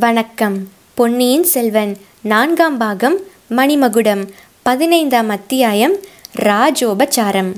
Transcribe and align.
வணக்கம். 0.00 0.68
பொன்னியின் 0.94 1.44
செல்வன் 1.44 1.96
நான்காம் 2.22 2.76
பாகம் 2.76 3.18
மணிமகுடம் 3.50 4.28
பதினைந்தாம் 4.62 5.28
அத்தியாயம் 5.28 5.94
ராஜோபச்சாரம் 6.38 7.52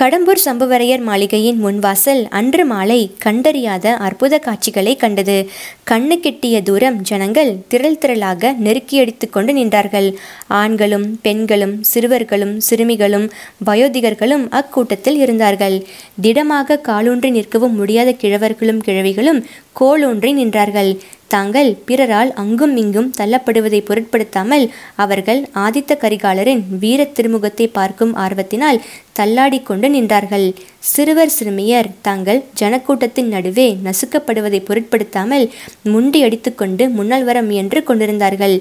கடம்பூர் 0.00 0.40
சம்புவரையர் 0.44 1.02
மாளிகையின் 1.02 1.66
முன்வாசல் 1.66 2.26
அன்று 2.28 2.64
மாலை 2.64 3.14
கண்டறியாத 3.24 3.86
அற்புத 3.86 4.38
காட்சிகளை 4.38 4.96
கண்டது. 4.96 5.48
கண்ணு 5.90 6.16
கெட்டிய 6.22 6.62
தூரம் 6.62 7.00
ஜனங்கள் 7.00 7.56
திரள் 7.68 7.98
திரளாக 8.00 8.52
நெருக்கியடித்து 8.64 9.30
கொண்டு 9.30 9.52
நின்றார்கள். 9.52 10.14
ஆண்களும் 10.48 11.20
பெண்களும் 11.22 11.82
சிறுவர்களும் 11.82 12.60
சிறுமிகளும் 12.60 13.30
வயோதிகர்களும் 13.66 14.48
அக்கூட்டத்தில் 14.50 15.16
இருந்தார்கள். 15.16 15.86
திடமாக 16.20 16.78
காலூன்றி 16.78 17.30
நிற்கவும் 17.30 17.74
முடியாத 17.74 18.12
கிழவர்களும் 18.12 18.82
கிழவிகளும் 18.86 19.44
கோலூன்றி 19.80 20.32
நின்றார்கள். 20.34 20.98
தாங்கள் 21.34 21.70
பிறரால் 21.88 22.30
அங்கும் 22.42 22.74
இங்கும் 22.82 23.10
தள்ளப்படுவதை 23.18 23.80
பொருட்படுத்தாமல் 23.88 24.64
அவர்கள் 25.04 25.40
ஆதித்த 25.64 25.96
கரிகாலரின் 26.02 26.62
வீர 26.82 27.10
திருமுகத்தை 27.16 27.66
பார்க்கும் 27.78 28.14
ஆர்வத்தினால் 28.24 28.82
தள்ளாடி 29.18 29.58
கொண்டு 29.62 29.86
நின்றார்கள். 29.94 30.44
சிறுவர் 30.90 31.32
சிறுமியர் 31.34 31.88
தாங்கள் 32.06 32.38
ஜனக்கூட்டத்தின் 32.60 33.30
நடுவே 33.34 33.66
நசுக்கப்படுவதை 33.86 34.60
பொருட்படுத்தாமல் 34.68 35.44
முண்டி 35.92 36.20
அடித்துக்கொண்டு 36.26 36.84
முன்னால் 36.98 37.26
வர 37.28 37.38
முயன்று 37.48 37.80
கொண்டிருந்தார்கள். 37.88 38.54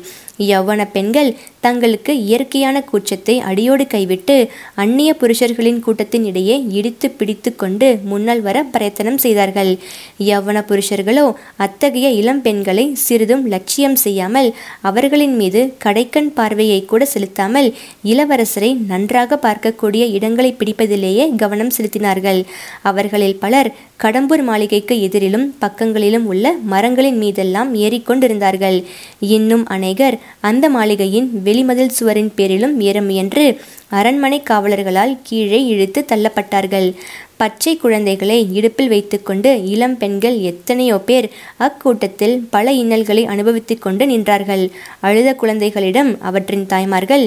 யௌவன 0.50 0.82
பெண்கள் 0.96 1.30
தங்களுக்கு 1.66 2.12
இயற்கையான 2.28 2.78
கூச்சத்தை 2.90 3.36
அடியோடு 3.50 3.86
கைவிட்டு 3.94 4.36
அந்நிய 4.84 5.14
புருஷர்களின் 5.22 5.82
கூட்டத்தின் 5.86 6.26
இடையே 6.32 6.58
இடித்து 6.80 7.10
பிடித்து 7.20 7.52
கொண்டு 7.56 7.90
முன்னால் 8.12 8.44
வர 8.48 8.58
பிரயத்தனம் 8.74 9.22
செய்தார்கள். 9.26 9.72
யௌவன 10.30 10.58
புருஷர்களோ 10.70 11.26
அத்தகைய 11.66 12.10
இளம் 12.20 12.44
பெண்களை 12.60 12.84
சிறிதும் 13.04 13.44
லட்சியம் 13.52 13.96
செய்யாமல் 14.02 14.48
அவர்களின் 14.90 15.36
மீது 15.42 15.60
கடைக்கண் 15.84 16.28
பார்வையை 16.38 16.80
கூட 16.86 17.04
செலுத்தாமல் 17.12 17.68
இளவரசரை 18.12 18.72
நன்றாக 18.90 19.38
பார்க்கக்கூடிய 19.46 20.04
இடங்களை 20.18 20.52
பிடிப்பதிலேயே 20.54 21.26
கவனம் 21.42 21.72
செலுத்தினார்கள். 21.76 22.40
அவர்களில் 22.90 23.38
பலர் 23.44 23.70
கடம்பூர் 24.04 24.44
மாளிகைக்கு 24.50 24.98
எதிரிலும் 25.08 25.48
பக்கங்களிலும் 25.64 26.28
உள்ள 26.34 26.54
மரங்களின் 26.74 27.22
மீதெல்லாம் 27.24 27.72
ஏறிக்கொண்டிருந்தார்கள் 27.86 28.78
இன்னும் 29.38 29.66
அநேகர் 29.78 30.18
அந்த 30.52 30.66
மாளிகையின் 30.76 31.30
வெளிமதில் 31.48 31.96
சுவரின் 32.00 32.34
பேரிலும் 32.40 32.76
ஏற 32.90 33.00
முயன்று 33.10 33.48
அரண்மனை 34.00 34.42
காவலர்களால் 34.50 35.16
கீழே 35.28 35.60
இழுத்து 35.74 36.00
தள்ளப்பட்டார்கள். 36.12 36.90
பச்சை 37.42 37.78
குழந்தைகளை 37.78 38.38
இடுப்பில் 38.54 38.88
வைத்துக்கொண்டு 38.88 39.52
இளம் 39.66 39.98
பெண்கள் 39.98 40.38
எத்தனையோ 40.40 40.98
பேர் 40.98 41.28
அக்கூட்டத்தில் 41.60 42.36
பல 42.50 42.72
இன்னல்களை 42.72 43.26
அனுபவித்துக் 43.26 43.82
கொண்டு 43.82 44.06
நின்றார்கள். 44.06 44.64
அழுத 45.00 45.30
குழந்தைகளிடம் 45.34 46.12
அவற்றின் 46.22 46.66
தாய்மார்கள் 46.66 47.26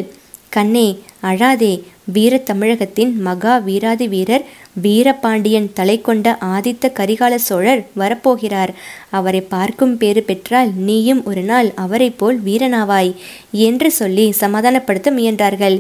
கண்ணே 0.55 0.89
அழாதே. 1.29 1.75
வீர 2.15 2.39
தமிழகத்தின் 2.39 3.13
மகா 3.27 3.53
வீராதி 3.67 4.07
வீரர் 4.15 4.45
வீரபாண்டியன் 4.85 5.69
தலை 5.75 5.95
கொண்ட 6.01 6.27
ஆதித்த 6.55 6.91
கரிகால 6.99 7.35
சோழர் 7.49 7.83
வரப்போகிறார். 8.01 8.73
அவரை 9.11 9.41
பார்க்கும் 9.55 9.95
பேறு 9.97 10.23
பெற்றால் 10.23 10.71
நீயும் 10.89 11.21
ஒரு 11.25 11.43
நாள் 11.51 11.69
அவரை 11.75 12.09
போல் 12.11 12.39
வீரனாவாய் 12.45 13.13
என்று 13.69 13.91
சொல்லி 13.91 14.27
சமாதானப்படுத்த 14.41 15.11
முயன்றார்கள். 15.19 15.77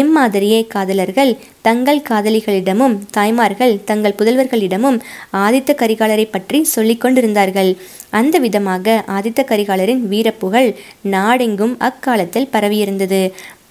இம்மாதிரியே 0.00 0.60
காதலர்கள் 0.66 1.32
தங்கள் 1.62 2.02
காதலிகளிடமும் 2.10 2.96
தாய்மார்கள் 3.10 3.76
தங்கள் 3.84 4.18
புதல்வர்களிடமும் 4.18 4.98
ஆதித்த 5.44 5.76
கரிகாலரை 5.82 6.26
பற்றி 6.30 6.60
சொல்லிக் 6.74 7.00
கொண்டிருந்தார்கள். 7.00 7.70
அந்த 8.10 8.36
விதமாக 8.38 9.04
ஆதித்த 9.16 9.40
கரிகாலரின் 9.48 10.02
வீரப்புகழ் 10.12 10.70
நாடெங்கும் 11.14 11.74
அக்காலத்தில் 11.78 12.52
பரவியிருந்தது. 12.52 13.22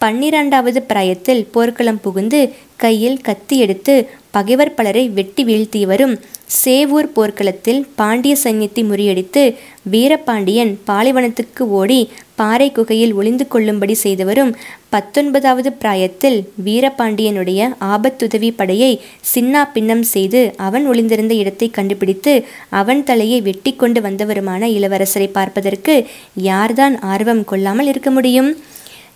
பன்னிரண்டாவது 0.05 0.79
பிராயத்தில் 0.83 1.45
போர்க்களம் 1.51 2.01
புகுந்து 2.01 2.39
கையில் 2.77 3.21
கத்தி 3.21 3.55
எடுத்து 3.57 3.93
பகைவர் 4.31 4.73
பலரை 4.73 5.03
வெட்டி 5.09 5.43
வீழ்த்தியவரும் 5.43 6.13
சேவூர் 6.55 7.07
போர்க்களத்தில் 7.13 7.79
பாண்டிய 7.95 8.33
சைன்யத்தை 8.43 8.83
முறியடித்து 8.85 9.43
வீரபாண்டியன் 9.91 10.73
பாலைவனத்துக்கு 10.87 11.63
ஓடி 11.71 11.99
பாறை 12.35 12.67
குகையில் 12.71 13.13
ஒளிந்து 13.13 13.45
கொள்ளும்படி 13.47 13.95
செய்தவரும் 14.03 14.51
பத்தொன்பதாவது 14.89 15.69
பிராயத்தில் 15.73 16.37
வீரபாண்டியனுடைய 16.65 17.61
ஆபத்துதவி 17.89 18.51
படையை 18.55 18.91
சின்னா 19.33 19.63
பின்னம் 19.71 20.05
செய்து 20.11 20.41
அவன் 20.59 20.85
ஒளிந்திருந்த 20.87 21.35
இடத்தை 21.35 21.69
கண்டுபிடித்து 21.69 22.35
அவன் 22.73 23.03
தலையை 23.03 23.41
வெட்டி 23.41 23.73
கொண்டு 23.75 24.01
வந்தவருமான 24.01 24.69
இளவரசரை 24.69 25.29
பார்ப்பதற்கு 25.31 25.95
யார்தான் 26.43 26.97
ஆர்வம் 27.05 27.45
கொள்ளாமல் 27.45 27.87
இருக்க 27.87 28.11
முடியும்? 28.11 28.51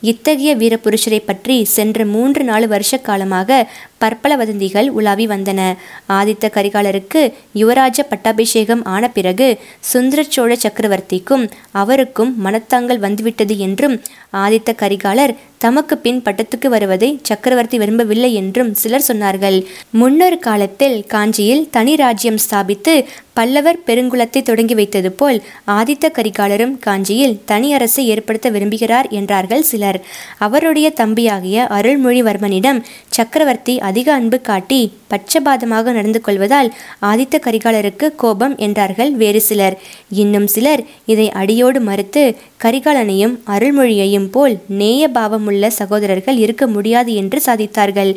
இத்தகைய 0.02 0.52
வீரபுருஷரை 0.56 1.22
பற்றி 1.26 1.66
சென்ற 1.66 2.06
மூன்று 2.06 2.44
நாலு 2.44 2.68
வருஷ 2.68 2.98
காலமாக 2.98 3.60
பற்பல 4.00 4.36
வதந்திகள் 4.36 4.90
உலாவி 4.90 5.28
வந்தன. 5.28 5.62
ஆதித்த 6.10 6.52
கரிகாலருக்கு 6.58 7.22
யுவராஜ 7.56 8.00
பட்டாபிஷேகம் 8.10 8.84
ஆன 8.86 9.04
பிறகு 9.10 9.50
சுந்தர 9.92 10.24
சோழ 10.24 10.56
சக்கரவர்த்திக்கும் 10.56 11.46
அவருக்கும் 11.72 12.34
மனத்தாங்கள் 12.46 13.04
வந்துவிட்டது 13.06 13.58
என்றும் 13.68 13.96
ஆதித்த 14.44 14.70
கரிகாலர் 14.82 15.36
தமக்கு 15.58 15.96
பின் 15.98 16.20
பட்டத்துக்கு 16.26 16.68
வருவதை 16.68 17.08
சக்கரவர்த்தி 17.24 17.78
விரும்பவில்லை 17.78 18.30
என்றும் 18.34 18.70
சிலர் 18.74 19.08
சொன்னார்கள். 19.08 19.58
முன்னொரு 19.92 20.38
காலத்தில் 20.40 20.98
காஞ்சியில் 21.06 21.64
தனி 21.72 21.94
ராஜ்யம் 21.96 22.40
ஸ்தாபித்து 22.46 22.94
பல்லவர் 23.34 23.80
பெருங்குளத்தை 23.88 24.42
தொடங்கி 24.42 24.76
வைத்தது 24.80 25.10
போல் 25.12 25.40
ஆதித்த 25.68 26.06
கரிகாலரும் 26.18 26.74
காஞ்சியில் 26.80 27.36
தனி 27.46 27.70
அரசை 27.74 28.04
ஏற்படுத்த 28.08 28.48
விரும்புகிறார் 28.52 29.10
என்றார்கள் 29.10 29.68
சிலர். 29.72 30.00
அவருடைய 30.38 30.88
தம்பியாகிய 31.02 31.68
அருள்மொழிவர்மனிடம் 31.78 32.82
சக்கரவர்த்தி 33.10 33.76
அதிக 33.90 34.08
அன்பு 34.14 34.38
காட்டி 34.42 34.82
பட்சபாதமாக 35.12 35.92
நடந்து 35.92 36.20
கொள்வதால் 36.22 36.70
ஆதித்த 37.10 37.36
கரிகாலருக்கு 37.46 38.08
கோபம் 38.16 38.56
என்றார்கள் 38.66 39.12
வேறு 39.22 39.42
சிலர். 39.42 39.76
இன்னும் 40.22 40.48
சிலர் 40.48 40.82
இதை 41.06 41.28
அடியோடு 41.42 41.80
மறுத்து 41.88 42.24
கரிகாலனையும் 42.64 43.34
அருள்மொழியையும் 43.54 44.28
போல் 44.32 44.56
நேய 44.80 45.04
பாவமுள்ள 45.18 45.68
சகோதரர்கள் 45.78 46.38
இருக்க 46.44 46.64
முடியாது 46.68 47.12
என்று 47.22 47.40
சாதித்தார்கள். 47.46 48.12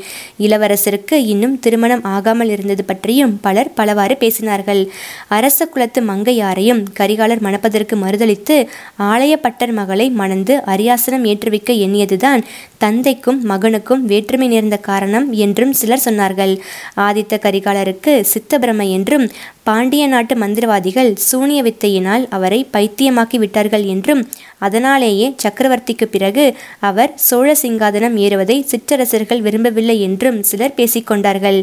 இளவரசருக்கு 0.46 1.16
இன்னும் 1.32 1.56
திருமணம் 1.64 2.04
ஆகாமல் 2.14 2.50
இருந்தது 2.54 2.84
பற்றியும் 2.84 3.34
பலர் 3.46 3.72
பலவாறு 3.74 4.16
பேசினார்கள். 4.22 4.82
அரச 5.36 5.68
குலத்து 5.74 6.02
மங்கையாரையும் 6.10 6.82
கரிகாலர் 7.00 7.44
மணப்பதற்கு 7.46 7.96
மறுதளித்து 8.04 8.56
ஆலயப்பட்டர் 9.12 9.74
மகளை 9.80 10.08
மணந்து 10.20 10.56
அரியாசனம் 10.74 11.26
ஏற்றுவிக்க 11.32 11.72
எண்ணியதுதான் 11.86 12.44
தந்தைக்கும் 12.84 13.40
மகனுக்கும் 13.50 14.04
வேற்றுமை 14.10 14.46
நேர்ந்த 14.52 14.76
காரணம் 14.90 15.26
என்று 15.44 15.61
என்றும் 15.62 15.80
சிலர் 15.80 16.06
சொன்னார்கள். 16.06 16.52
ஆதித்த 17.06 17.34
கரிகாலருக்கு 17.44 18.12
சித்தபிரமை 18.32 18.86
என்றும் 18.90 19.26
பாண்டிய 19.68 20.04
நாட்டு 20.12 20.34
மந்திரவாதிகள் 20.34 21.10
சூனிய 21.26 21.60
வித்தையினால் 21.62 22.24
அவரை 22.36 22.58
பைத்தியமாக்கி 22.72 23.38
விட்டார்கள் 23.42 23.84
என்றும் 23.94 24.22
அதனாலேயே 24.66 25.26
சக்கரவர்த்திக்கு 25.42 26.06
பிறகு 26.14 26.44
அவர் 26.88 27.12
சோழ 27.28 27.54
சிங்காதனம் 27.62 28.16
ஏறுவதை 28.24 28.56
சிற்றரசர்கள் 28.72 29.44
விரும்பவில்லை 29.46 29.96
என்றும் 30.08 30.40
சிலர் 30.50 30.76
பேசிக்கொண்டார்கள் 30.80 31.60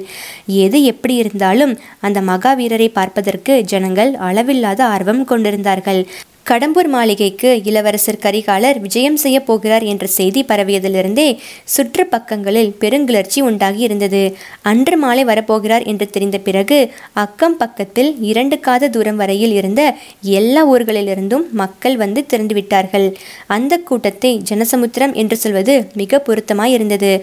எது 0.63 0.79
எப்படி 0.93 1.15
இருந்தாலும் 1.23 1.75
அந்த 2.07 2.21
மகாவீரரை 2.31 2.89
பார்ப்பதற்கு 2.99 3.55
ஜனங்கள் 3.73 4.13
அளவில்லாத 4.29 4.81
ஆர்வம் 4.95 5.23
கொண்டிருந்தார்கள். 5.31 6.01
கடம்பூர் 6.45 6.87
மாளிகைக்கு 6.87 7.49
இளவரசர் 7.63 8.19
கரிகாலர் 8.21 8.77
விஜயம் 8.79 9.17
செய்ய 9.17 9.37
போகிறார் 9.41 9.83
என்ற 9.83 10.05
செய்தி 10.07 10.41
பரவியதிலிருந்தே 10.43 11.25
சுற்று 11.63 12.03
பக்கங்களில் 12.05 12.71
பெருங்கிளர்ச்சி 12.79 13.39
உண்டாகி 13.39 13.81
இருந்தது 13.81 14.21
அன்று 14.61 14.97
மாலை 14.97 15.25
வரப்போகிறார் 15.25 15.83
என்று 15.83 16.09
தெரிந்த 16.09 16.39
பிறகு 16.39 16.79
அக்கம் 17.13 17.57
பக்கத்தில் 17.57 18.09
இரண்டு 18.21 18.59
காத 18.59 18.89
தூரம் 18.89 19.15
வரையில் 19.15 19.51
இருந்த 19.51 19.83
எல்லா 20.21 20.63
ஊர்களிலிருந்தும் 20.67 21.45
மக்கள் 21.53 21.97
வந்து 21.97 22.25
திறந்துவிட்டார்கள் 22.29 23.07
அந்த 23.47 23.79
கூட்டத்தை 23.81 24.33
ஜனசமுத்திரம் 24.49 25.13
என்று 25.13 25.37
சொல்வது 25.37 25.87
மிக 25.93 26.23
பொருத்தமாய் 26.27 26.71
இருந்தது 26.71 27.13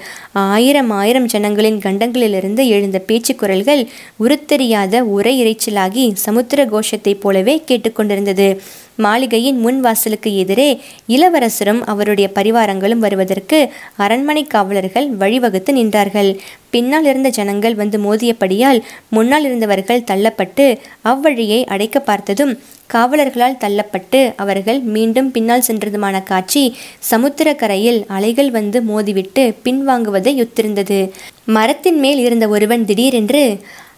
ஆயிரம் 0.47 0.91
ஆயிரம் 0.91 1.27
ஜனங்களின் 1.27 1.79
கண்டங்களிலிருந்து 1.79 2.65
எழுந்த 2.69 2.99
பேச்சு 3.01 3.35
குரல்கள் 3.35 3.85
உருத்தெரியாத 4.21 5.01
உரை 5.11 5.37
இறைச்சலாகி 5.43 6.07
சமுத்திர 6.19 6.63
கோஷத்தைப் 6.67 7.21
போலவே 7.21 7.63
கேட்டுக்கொண்டிருந்தது. 7.69 8.49
மாளிகையின் 8.97 9.59
முன் 9.59 9.81
வாசலுக்கு 9.81 10.37
எதிரே 10.37 10.81
இளவரசரும் 11.07 11.85
அவருடைய 11.85 12.31
பரிவாரங்களும் 12.35 13.03
வருவதற்கு 13.07 13.59
அரண்மனை 13.97 14.45
காவலர்கள் 14.47 15.09
வழிவகுத்து 15.19 15.73
நின்றார்கள். 15.73 16.31
பின்னால் 16.71 17.05
இருந்த 17.05 17.29
ஜனங்கள் 17.29 17.75
வந்து 17.75 17.99
மோதியபடியால் 17.99 18.81
முன்னால் 19.09 19.45
இருந்தவர்கள் 19.45 20.07
தள்ளப்பட்டு 20.11 20.79
அவ்வழியை 21.05 21.65
அடைக்க 21.65 22.01
பார்த்ததும் 22.01 22.59
காவலர்களால் 22.93 23.61
தள்ளப்பட்டு 23.61 24.21
அவர்கள் 24.37 24.81
மீண்டும் 24.81 25.31
பின்னால் 25.31 25.67
சென்றதுமான 25.67 26.23
காட்சி 26.23 26.77
சமுத்திரக்கரையில் 27.11 28.01
அலைகள் 28.07 28.51
வந்து 28.51 28.81
மோதிவிட்டு 28.81 29.45
பின்வாங்குவதை 29.65 30.35
ஒத்திருந்தது 30.43 31.01
மரத்தின் 31.45 31.99
மேல் 31.99 32.19
இருந்த 32.19 32.49
ஒருவன் 32.49 32.85
திடீரென்று 32.85 33.43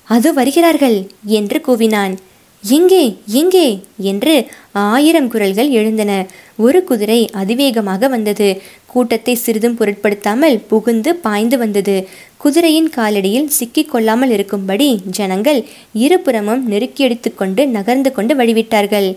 அது 0.05 0.35
வருகிறார்கள் 0.35 0.99
என்று 1.25 1.61
கூவினான். 1.67 2.15
எங்கே 2.63 3.17
எங்கே? 3.27 3.67
என்று 3.97 4.35
ஆயிரம் 4.73 5.29
குரல்கள் 5.29 5.71
எழுந்தன. 5.71 6.27
ஒரு 6.57 6.85
குதிரை 6.85 7.29
அதிவேகமாக 7.33 8.09
வந்தது. 8.09 8.61
கூட்டத்தை 8.87 9.35
சிறிதும் 9.35 9.75
பொருட்படுத்தாமல் 9.75 10.59
புகுந்து 10.67 11.17
பாய்ந்து 11.17 11.59
வந்தது. 11.59 11.97
குதிரையின் 12.37 12.91
காலடியில் 12.97 13.47
சிக்கிக் 13.47 13.91
கொள்ளாமல் 13.91 14.31
இருக்கும்படி 14.31 15.01
ஜனங்கள் 15.11 15.65
இருபுறமும் 15.93 16.71
நெருக்கியடித்து 16.71 17.35
கொண்டு 17.35 17.67
நகர்ந்து 17.67 18.13
கொண்டு 18.13 18.35
வழிவிட்டார்கள். 18.35 19.09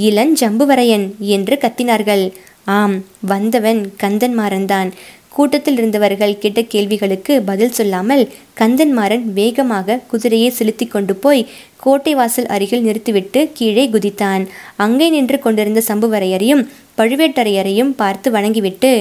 இளஞ்சம்புவரையன் 0.00 1.06
என்று 1.18 1.58
கத்தினார்கள். 1.60 2.32
ஆம் 2.64 3.04
வந்தவன் 3.26 3.92
கந்தன்மாறன்தான். 4.02 4.90
கூட்டத்தில் 5.36 5.78
இருந்தவர்கள் 5.78 6.38
கேட்ட 6.38 6.60
கேள்விகளுக்கு 6.72 7.34
பதில் 7.48 7.74
சொல்லாமல் 7.78 8.22
கந்தன்மாறன் 8.60 9.24
வேகமாக 9.38 9.98
குதிரையை 10.10 10.50
செலுத்தி 10.58 10.86
கொண்டு 10.86 11.14
போய் 11.16 11.42
கோட்டை 11.84 12.12
வாசல் 12.14 12.50
அருகில் 12.54 12.86
நிறுத்திவிட்டு 12.86 13.40
கீழே 13.58 13.84
குதித்தான். 13.88 14.44
அங்கே 14.84 15.08
நின்று 15.08 15.38
கொண்டிருந்த 15.38 15.82
சம்புவரையரையும் 15.90 16.62
பழுவேட்டரையரையும் 16.98 17.92
பார்த்து 18.00 18.30
வணங்கிவிட்டு 18.30 18.92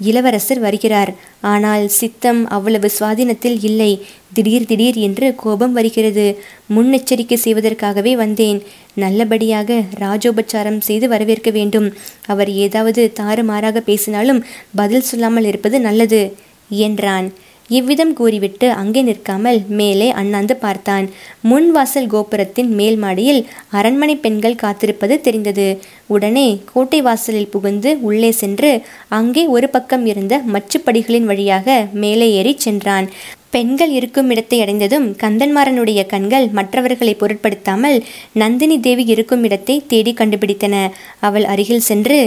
இளவரசர் 0.00 0.58
வருகிறார். 0.58 1.14
ஆனால் 1.40 1.88
சித்தம் 1.88 2.48
அவ்வளவு 2.48 2.90
சுவாதீனத்தில் 2.98 3.58
இல்லை. 3.64 4.02
திடீர் 4.32 4.66
திடீர் 4.66 4.94
என்று 4.94 5.34
கோபம் 5.34 5.72
வருகிறது. 5.72 6.38
முன்னெச்சரிக்கை 6.74 7.34
செய்வதற்காகவே 7.34 8.16
வந்தேன். 8.16 8.62
நல்லபடியாக 8.94 9.82
ராஜோபச்சாரம் 10.00 10.78
செய்து 10.78 11.08
வரவேற்க 11.08 11.50
வேண்டும். 11.50 11.94
அவர் 12.26 12.50
ஏதாவது 12.50 13.12
தாறுமாறாக 13.12 13.80
பேசினாலும் 13.80 14.44
பதில் 14.74 15.00
சொல்லாமல் 15.00 15.44
இருப்பது 15.44 15.80
நல்லது 15.80 16.36
என்றான். 16.68 17.32
இவ்விதம் 17.70 18.12
கூறிவிட்டு 18.12 18.66
அங்கே 18.70 19.02
நிற்காமல் 19.02 19.58
மேலே 19.78 20.08
அண்ணாந்து 20.10 20.54
பார்த்தான். 20.56 21.06
முன் 21.40 21.68
வாசல் 21.70 22.06
கோபுரத்தின் 22.06 22.70
மேல் 22.78 22.96
மாடியில் 22.96 23.40
அரண்மனை 23.70 24.16
பெண்கள் 24.16 24.60
காத்திருப்பது 24.62 25.16
தெரிந்தது. 25.20 25.68
உடனே 26.06 26.48
கோட்டை 26.72 27.00
வாசலில் 27.02 27.52
புகுந்து 27.54 27.92
உள்ளே 28.00 28.30
சென்று 28.32 28.72
அங்கே 29.08 29.44
ஒரு 29.46 29.68
பக்கம் 29.68 30.04
இருந்த 30.06 30.36
மச்சுப்படிகளின் 30.54 31.30
வழியாக 31.30 31.86
மேலே 31.92 32.28
ஏறி 32.32 32.54
சென்றான். 32.58 33.08
பெண்கள் 33.50 33.90
இருக்கும் 33.90 34.30
இடத்தை 34.30 34.58
அடைந்ததும் 34.60 35.08
கந்தன்மாறனுடைய 35.22 36.00
கண்கள் 36.06 36.46
மற்றவர்களை 36.48 37.14
பொருட்படுத்தாமல் 37.14 37.98
நந்தினி 38.32 38.80
தேவி 38.80 39.04
இருக்கும் 39.04 39.44
இடத்தை 39.44 39.76
தேடி 39.86 40.12
கண்டுபிடித்தன. 40.12 40.76
அவள் 41.20 41.44
அருகில் 41.44 41.86
சென்று 41.90 42.20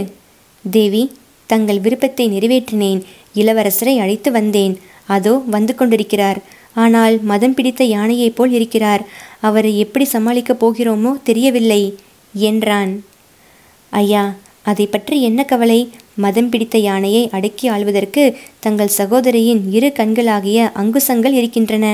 தேவி 0.66 1.12
தங்கள் 1.50 1.80
விருப்பத்தை 1.80 2.26
நிறைவேற்றினேன். 2.30 3.02
இளவரசரை 3.36 3.96
அழைத்து 4.04 4.32
வந்தேன். 4.32 4.76
அதோ 5.08 5.34
வந்து 5.46 5.76
கொண்டிருக்கிறார். 5.76 6.40
ஆனால் 6.74 7.16
மதம் 7.22 7.54
பிடித்த 7.54 7.84
யானையைப் 7.84 8.36
போல் 8.36 8.52
இருக்கிறார். 8.52 9.04
அவரை 9.40 9.72
எப்படி 9.80 10.06
சமாளிக்கப் 10.14 10.62
போகிறோமோ 10.64 11.12
தெரியவில்லை 11.24 11.82
என்றான். 12.34 12.92
ஐயா 13.92 14.24
அதை 14.64 14.86
பற்றி 14.88 15.16
என்ன 15.22 15.42
கவலை? 15.44 15.80
மதம் 16.16 16.50
பிடித்த 16.50 16.78
யானையை 16.78 17.24
அடக்கி 17.32 17.66
ஆள்வதற்கு 17.68 18.24
தங்கள் 18.60 18.96
சகோதரியின் 18.98 19.62
இரு 19.72 19.90
கண்களாகிய 20.00 20.60
அங்குசங்கள் 20.82 21.36
இருக்கின்றன 21.40 21.86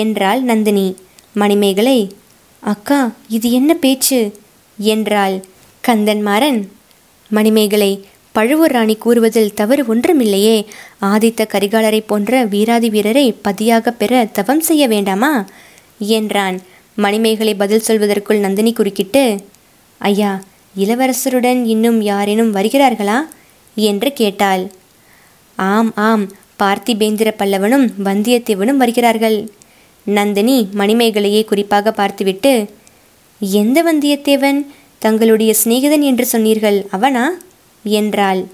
என்றாள் 0.00 0.42
நந்தினி. 0.42 0.88
மணிமேகலை 1.32 1.98
அக்கா 2.62 3.00
இது 3.28 3.48
என்ன 3.52 3.70
பேச்சு? 3.74 4.20
என்றாள். 4.78 5.36
கந்தன்மாறன் 5.84 6.60
மணிமேகலை 7.30 7.92
பழுவூர் 8.32 8.70
ராணி 8.70 8.94
கூறுவதில் 8.96 9.54
தவறு 9.54 9.82
ஒன்றுமில்லையே. 9.94 10.66
ஆதித்த 11.02 11.40
கரிகாலரை 11.46 12.02
போன்ற 12.06 12.44
வீராதி 12.44 12.90
வீரரை 12.90 13.32
பதியாக 13.32 13.90
பெற 13.90 14.28
தவம் 14.32 14.60
செய்ய 14.60 14.88
வேண்டாமா? 14.88 15.46
என்றான். 15.98 16.60
மணிமேகலை 16.94 17.54
பதில் 17.54 17.86
சொல்வதற்குள் 17.86 18.38
நந்தினி 18.38 18.72
குறுக்கிட்டு 18.72 19.40
ஐயா 19.98 20.42
இளவரசருடன் 20.78 21.64
இன்னும் 21.64 22.02
யாரேனும் 22.02 22.54
வருகிறார்களா? 22.54 23.18
என்று 23.74 24.12
கேட்டாள். 24.12 24.70
ஆம் 25.56 25.92
ஆம் 25.94 26.24
பார்த்திபேந்திர 26.58 27.28
பல்லவனும் 27.38 27.86
வந்தியத்தேவனும் 28.04 28.80
வருகிறார்கள். 28.82 29.50
நந்தினி 30.06 30.68
மணிமேகலையை 30.78 31.44
குறிப்பாக 31.44 31.92
பார்த்துவிட்டு 31.92 32.52
எந்த 33.40 33.78
வந்தியத்தேவன்? 33.82 34.66
தங்களுடைய 34.98 35.54
சிநேகிதன் 35.64 36.00
என்று 36.00 36.26
சொன்னீர்கள் 36.26 36.86
அவனா? 36.90 37.24
என்றாள். 37.82 38.46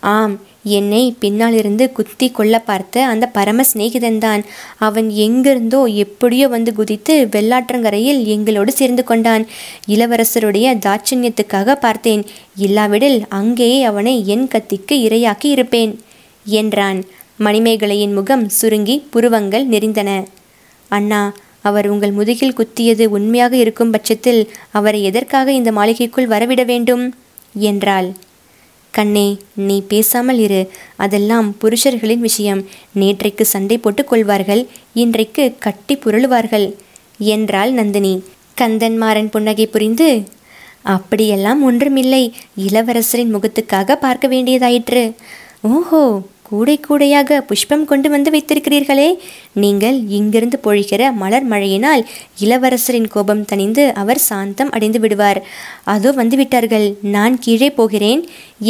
ஆம் 0.00 0.40
என்னை 0.62 1.14
பின்னாலிருந்து 1.18 1.92
குத்தி 1.92 2.30
கொள்ள 2.30 2.58
பார்த்த 2.58 3.06
அந்த 3.06 3.26
பரம 3.26 3.62
சிநேகிதன்தான். 3.74 4.44
அவன் 4.78 5.10
எங்கிருந்தோ 5.10 5.84
எப்படியோ 5.84 6.48
வந்து 6.48 6.72
குதித்து 6.72 7.28
வெள்ளாற்றங்கரையில் 7.32 8.24
எங்களோடு 8.24 8.72
சேர்ந்து 8.72 9.04
கொண்டான். 9.04 9.46
இளவரசருடைய 9.88 10.76
தாட்சண்யத்துக்காக 10.76 11.74
பார்த்தேன். 11.74 12.24
இல்லாவிடில் 12.56 13.26
அங்கேயே 13.28 13.82
அவனை 13.84 14.26
என் 14.26 14.48
கத்திக்கு 14.48 14.92
இரையாக்கி 14.92 15.44
இருப்பேன் 15.44 16.00
என்றான். 16.44 17.04
மணிமேகலையின் 17.38 18.12
முகம் 18.12 18.48
சுருங்கி 18.48 19.06
புருவங்கள் 19.10 19.68
நெறிந்தன. 19.68 20.24
அண்ணா 20.88 21.32
அவர் 21.60 21.88
உங்கள் 21.88 22.10
முதுகில் 22.10 22.56
குத்தியது 22.56 23.06
உண்மையாக 23.06 23.56
இருக்கும் 23.56 23.90
பட்சத்தில் 23.90 24.50
அவரை 24.70 25.02
எதற்காக 25.02 25.52
இந்த 25.52 25.72
மாளிகைக்குள் 25.72 26.28
வரவிட 26.28 26.64
வேண்டும்? 26.64 27.14
என்றாள். 27.54 28.12
கண்ணே 28.94 29.26
நீ 29.54 29.76
பேசாமல் 29.88 30.38
இரு. 30.38 30.60
அதெல்லாம் 30.96 31.48
புருஷர்களின் 31.62 32.24
விஷயம். 32.28 32.60
நேற்றைக்கு 33.00 33.44
சண்டை 33.52 33.76
போட்டுக் 33.78 34.08
கொள்வார்கள் 34.08 34.62
இன்றைக்கு 34.94 35.44
கட்டி 35.58 35.94
புரளுவார்கள். 35.96 36.66
என்றாள் 37.18 37.72
நந்தினி. 37.72 38.14
கந்தன்மாறன் 38.60 39.30
புன்னகை 39.30 39.66
புரிந்து 39.66 40.08
அப்படியெல்லாம் 40.86 41.60
ஒன்றுமில்லை. 41.62 42.24
இளவரசரின் 42.66 43.32
முகத்துக்காக 43.34 43.96
பார்க்க 43.96 44.28
வேண்டியதாயிற்று. 44.28 45.02
ஓஹோ! 45.62 46.02
கூடை 46.48 46.80
கூடையாக 46.80 47.40
புஷ்பம் 47.40 47.84
கொண்டு 47.84 48.08
வந்து 48.10 48.30
வைத்திருக்கிறீர்களே. 48.30 49.08
நீங்கள் 49.62 49.98
இங்கிருந்து 50.18 50.58
பொழிகிற 50.64 51.02
மலர் 51.12 51.46
மழையினால் 51.46 52.02
இளவரசரின் 52.40 53.08
கோபம் 53.08 53.44
தணிந்து 53.52 53.84
அவர் 53.92 54.20
சாந்தம் 54.28 54.70
அடைந்து 54.70 55.00
விடுவார். 55.00 55.40
அதோ 55.84 56.12
வந்துவிட்டார்கள். 56.12 56.86
நான் 57.16 57.38
கீழே 57.38 57.70
போகிறேன் 57.70 58.22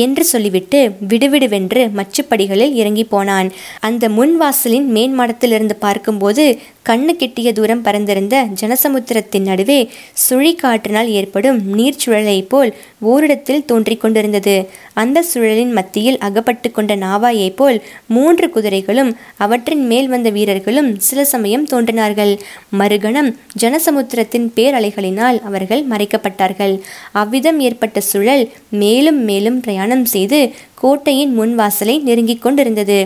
என்று 0.05 0.25
சொல்லிவிட்டு 0.25 0.81
விடுவிடுவென்று 1.09 1.83
மச்சுப்படிகளில் 1.99 2.75
இறங்கி 2.75 3.05
போனான். 3.05 3.53
அந்த 3.81 4.09
முன் 4.09 4.37
வாசலின் 4.37 4.89
மேன்மாடத்திலிருந்து 4.95 5.77
பார்க்கும்போது 5.79 6.59
கண்ணு 6.89 7.13
கெட்டிய 7.19 7.53
தூரம் 7.53 7.83
பறந்திருந்த 7.83 8.37
ஜனசமுத்திரத்தின் 8.61 9.47
நடுவே 9.51 9.79
சுழிக்காற்றினால் 10.25 11.11
ஏற்படும் 11.21 11.61
நீர்ச்சுழலைப் 11.79 12.49
போல் 12.49 12.73
ஓரிடத்தில் 13.01 13.65
தோன்றிக் 13.65 14.01
கொண்டிருந்தது. 14.01 14.57
அந்த 15.03 15.25
சுழலின் 15.33 15.73
மத்தியில் 15.73 16.19
அகப்பட்டு 16.19 16.71
கொண்ட 16.71 16.93
நாவாயைப் 16.97 17.57
போல் 17.57 17.64
மூன்று 18.07 18.51
குதிரைகளும் 18.51 19.17
அவற்றின் 19.37 19.87
மேல் 19.87 20.09
வந்த 20.09 20.31
வீரர்களும் 20.31 20.91
சில 20.99 21.25
சமயம் 21.25 21.67
தோன்றினார்கள். 21.67 22.33
மறுகணம் 22.79 23.31
ஜனசமுத்திரத்தின் 23.61 24.49
பேரலைகளினால் 24.57 25.41
அவர்கள் 25.43 25.85
மறைக்கப்பட்டார்கள். 25.91 26.75
அவ்விதம் 27.13 27.61
ஏற்பட்ட 27.61 28.01
சுழல் 28.01 28.45
மேலும் 28.83 29.21
மேலும் 29.31 29.61
பிரயாணம் 29.61 30.05
செய்து 30.05 30.41
கோட்டையின் 30.75 31.35
முன் 31.35 31.55
வாசலை 31.55 31.99
நெருங்கிக் 31.99 32.43
கொண்டிருந்தது. 32.43 32.99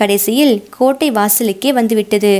கடைசியில் 0.00 0.54
கோட்டை 0.76 1.10
வாசலுக்கே 1.18 1.70
வந்துவிட்டது. 1.78 2.32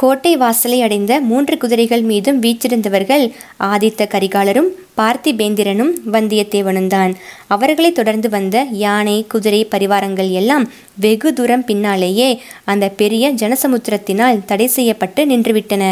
கோட்டை 0.00 0.32
வாசலை 0.42 0.76
அடைந்த 0.84 1.12
மூன்று 1.30 1.54
குதிரைகள் 1.62 2.04
மீதும் 2.10 2.38
வீச்சிருந்தவர்கள் 2.42 3.24
ஆதித்த 3.70 4.06
கரிகாலரும் 4.12 4.70
பார்த்திபேந்திரனும் 4.98 5.92
வந்தியத்தேவனும் 6.14 6.88
தான் 6.94 7.12
அவர்களை 7.54 7.90
தொடர்ந்து 7.92 8.28
வந்த 8.28 8.56
யானை 8.84 9.16
குதிரை 9.32 9.60
பரிவாரங்கள் 9.70 10.30
எல்லாம் 10.40 10.64
வெகு 11.04 11.30
தூரம் 11.32 11.64
பின்னாலேயே 11.64 12.30
அந்த 12.72 12.88
பெரிய 13.00 13.30
ஜனசமுத்திரத்தினால் 13.42 14.40
தடை 14.46 14.66
செய்யப்பட்டு 14.76 15.24
நின்றுவிட்டன. 15.26 15.84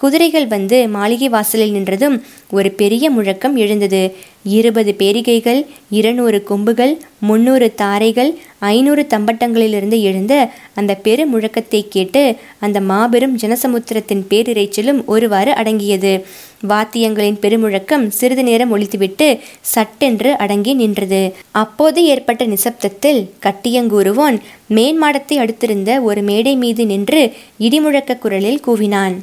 குதிரைகள் 0.00 0.46
வந்து 0.46 0.78
மாளிகை 0.88 1.28
வாசலில் 1.28 1.74
நின்றதும் 1.74 2.16
ஒரு 2.50 2.70
பெரிய 2.80 3.04
முழக்கம் 3.10 3.56
எழுந்தது. 3.56 4.02
இருபது 4.56 4.94
பேரிகைகள் 4.98 5.60
இருநூறு 5.90 6.38
கொம்புகள் 6.42 6.92
முன்னூறு 7.18 7.66
தாரைகள் 7.80 8.30
ஐநூறு 8.58 9.02
தம்பட்டங்களிலிருந்து 9.14 9.96
எழுந்த 10.00 10.34
அந்த 10.74 10.92
பெரு 11.06 11.24
முழக்கத்தை 11.32 11.80
கேட்டு 11.88 12.22
அந்த 12.58 12.80
மாபெரும் 12.90 13.34
ஜனசமுத்திரத்தின் 13.36 14.22
பேரிரைச்சலும் 14.30 15.00
ஒருவாறு 15.04 15.52
அடங்கியது. 15.52 16.12
வாத்தியங்களின் 16.68 17.40
பெருமுழக்கம் 17.44 18.06
சிறிது 18.18 18.42
நேரம் 18.42 18.72
ஒழித்துவிட்டு 18.76 19.28
சட்டென்று 19.74 20.30
அடங்கி 20.36 20.74
நின்றது. 20.74 21.22
அப்போது 21.62 22.02
ஏற்பட்ட 22.04 22.44
நிசப்தத்தில் 22.46 23.20
கட்டியங்கூறுவோன் 23.46 24.38
மேன்மாடத்தை 24.76 25.38
அடுத்திருந்த 25.44 26.00
ஒரு 26.02 26.22
மேடை 26.22 26.54
மீது 26.56 26.86
நின்று 26.86 27.22
இடிமுழக்க 27.60 28.18
குரலில் 28.18 28.64
கூவினான். 28.66 29.16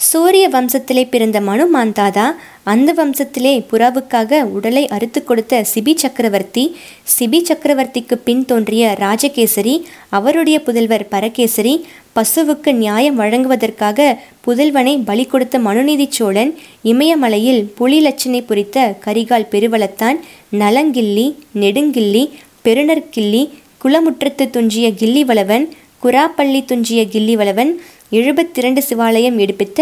சூரிய 0.00 0.44
வம்சத்திலே 0.48 1.02
பிறந்த 1.08 1.38
மனு 1.40 1.64
மாந்தாதா 1.72 2.26
அந்த 2.64 2.90
வம்சத்திலே 2.92 3.52
புறாவுக்காக 3.70 4.40
உடலை 4.50 4.82
அறுத்து 4.88 5.20
கொடுத்த 5.22 5.62
சிபி 5.64 5.92
சக்கரவர்த்தி 5.94 6.64
சிபி 7.08 7.40
சக்கரவர்த்திக்கு 7.48 8.16
பின் 8.24 8.44
தோன்றிய 8.44 8.92
ராஜகேசரி 9.00 9.74
அவருடைய 10.10 10.58
புதல்வர் 10.60 11.06
பரகேசரி 11.08 11.74
பசுவுக்கு 12.12 12.72
நியாயம் 12.74 13.20
வழங்குவதற்காக 13.20 14.08
புதல்வனை 14.46 14.94
பலி 15.04 15.26
கொடுத்த 15.26 15.58
மனுநீதி 15.58 16.06
சோழன் 16.10 16.52
இமயமலையில் 16.84 17.62
புலி 17.74 18.00
லட்சணை 18.00 18.42
புரித்த 18.42 18.78
கரிகால் 19.06 19.50
பெருவளத்தான் 19.50 20.18
நலங்கில்லி 20.54 21.26
நெடுங்கில்லி 21.56 22.24
பெருநர்கிள்ளி 22.64 23.42
குளமுற்றத்து 23.84 24.46
துஞ்சிய 24.50 24.86
கிள்ளிவளவன் 24.94 25.64
குராப்பள்ளி 26.02 26.60
துஞ்சிய 26.64 27.00
கிள்ளிவளவன் 27.12 27.70
எழுபத்திரண்டு 28.12 28.80
சிவாலயம் 28.88 29.36
எடுப்பித்த 29.38 29.80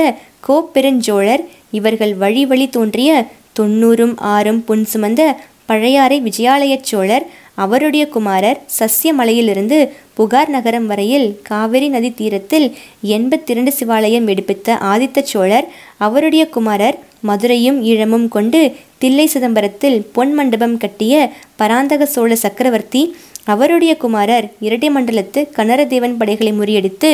கோப்பெருஞ்சோழர் 0.49 1.43
இவர்கள் 1.71 2.15
வழி 2.15 2.43
வழி 2.45 2.67
தோன்றிய 2.69 3.11
தொண்ணூறும் 3.59 4.15
ஆறும் 4.29 4.61
புன் 4.65 4.85
சுமந்த 4.93 5.23
பழையாறை 5.67 6.19
விஜயாலயச் 6.21 6.89
சோழர் 6.91 7.25
அவருடைய 7.57 8.05
குமாரர் 8.09 8.61
சசியமலையிலிருந்து 8.79 9.79
புகார் 10.15 10.51
நகரம் 10.51 10.87
வரையில் 10.87 11.27
காவிரி 11.43 11.89
நதி 11.89 12.11
தீரத்தில் 12.13 12.67
எண்பத்திரண்டு 13.09 13.73
சிவாலயம் 13.79 14.29
எடுப்பித்த 14.29 14.79
ஆதித்த 14.85 15.25
சோழர் 15.25 15.67
அவருடைய 15.99 16.45
குமாரர் 16.49 16.99
மதுரையும் 17.23 17.79
ஈழமும் 17.85 18.29
கொண்டு 18.29 18.61
தில்லை 18.99 19.27
சிதம்பரத்தில் 19.27 19.99
பொன் 20.13 20.33
மண்டபம் 20.33 20.77
கட்டிய 20.77 21.15
பராந்தக 21.57 22.07
சோழ 22.07 22.33
சக்கரவர்த்தி 22.37 23.03
அவருடைய 23.49 23.93
குமாரர் 23.97 24.47
இரட்டை 24.61 24.89
மண்டலத்து 24.91 25.41
கனரதேவன் 25.57 26.17
படைகளை 26.21 26.53
முறியடித்து 26.53 27.11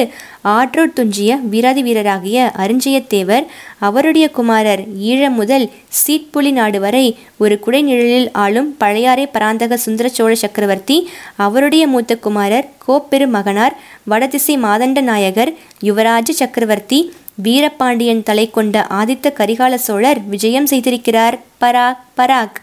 ஆற்றோர் 0.54 0.92
துஞ்சிய 0.92 1.38
வீராதி 1.52 1.82
வீரராகிய 1.82 2.38
அருஞ்சயத்தேவர் 2.64 3.44
அவருடைய 3.78 4.26
குமாரர் 4.30 4.82
ஈழம் 5.10 5.36
முதல் 5.40 5.66
சீட்புலி 6.00 6.52
நாடு 6.52 6.80
வரை 6.80 7.04
ஒரு 7.38 7.56
குடை 7.58 7.82
நிழலில் 7.82 8.30
ஆளும் 8.44 8.70
பழையாறை 8.78 9.26
பராந்தக 9.26 9.76
சுந்தர 9.76 10.08
சோழ 10.08 10.34
சக்கரவர்த்தி 10.34 10.98
அவருடைய 11.46 11.86
மூத்த 11.86 12.16
குமாரர் 12.16 12.70
கோப்பெரு 12.88 13.28
மகனார் 13.36 13.76
வடதிசை 14.04 14.56
மாதண்ட 14.58 15.00
நாயகர் 15.10 15.52
யுவராஜ 15.82 16.30
சக்கரவர்த்தி 16.40 17.00
வீரபாண்டியன் 17.46 18.22
தலை 18.22 18.44
கொண்ட 18.50 18.86
ஆதித்த 18.90 19.30
கரிகால 19.38 19.74
சோழர் 19.86 20.20
விஜயம் 20.26 20.66
செய்திருக்கிறார். 20.66 21.36
பராக் 21.60 22.02
பராக். 22.18 22.58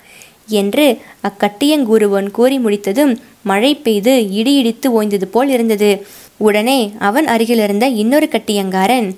என்று 0.48 0.98
அக்கட்டியங்கூறுவன் 1.24 2.31
கூறி 2.31 2.60
முடித்ததும் 2.60 3.19
மழை 3.41 3.75
பெய்து 3.75 4.29
இடி 4.29 4.55
இடித்து 4.55 5.03
ஓய்ந்தது 5.03 5.25
போல் 5.25 5.50
இருந்தது. 5.50 6.05
உடனே 6.38 6.91
அவன் 7.00 7.27
அருகிலிருந்த 7.27 7.88
இன்னொரு 7.88 8.29
கட்டியங்காரன் 8.31 9.15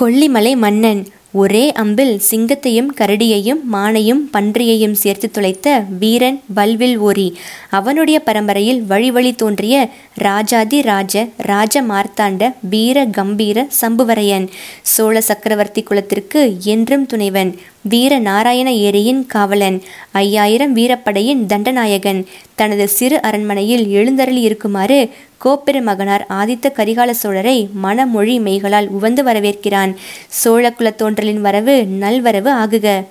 கொல்லிமலை 0.00 0.56
மன்னன் 0.56 1.06
ஒரே 1.32 1.72
அம்பில் 1.72 2.20
சிங்கத்தையும் 2.30 2.90
கரடியையும் 3.00 3.60
மானையும் 3.72 4.20
பன்றியையும் 4.32 4.92
சேர்த்து 4.92 5.30
துளைத்த 5.32 5.84
வீரன் 5.98 6.42
வல்வில் 6.54 6.96
ஓரி. 6.98 7.36
அவனுடைய 7.70 8.20
பரம்பரையில் 8.20 8.82
வழி 8.82 9.10
வழி 9.10 9.32
தோன்றிய 9.32 9.88
ராஜாதி 10.14 10.82
ராஜ 10.82 11.28
ராஜ 11.36 11.82
மார்த்தாண்ட 11.82 12.52
வீர 12.60 13.04
கம்பீர 13.04 13.66
சம்புவரையன் 13.80 14.48
சோழ 14.82 15.20
சக்கரவர்த்தி 15.20 15.82
குலத்திற்கு 15.82 16.56
என்றும் 16.60 17.06
துணைவன். 17.06 17.56
வீர 17.88 18.18
நாராயண 18.18 18.70
ஏரியின் 18.70 19.26
காவலன். 19.26 19.82
ஐயாயிரம் 20.12 20.76
வீரப்படையின் 20.76 21.46
தண்டநாயகன். 21.46 22.24
தனது 22.54 22.88
சிறு 22.88 23.22
அரண்மனையில் 23.22 23.88
எழுந்தருளி 23.88 24.40
இருக்குமாறு 24.40 25.10
கோப்பெருமகனார் 25.44 26.24
ஆதித்த 26.28 26.72
கரிகால 26.76 27.14
சோழரை 27.22 27.70
மனமொழி 27.72 28.40
மெய்களால் 28.40 28.88
உவந்து 28.88 29.24
வரவேற்கிறான். 29.24 29.94
சோழ 30.28 30.74
குலத்தோன்றலின் 30.78 31.40
வரவு 31.40 31.86
நல்வரவு 32.00 32.52
ஆகுக 32.52 33.04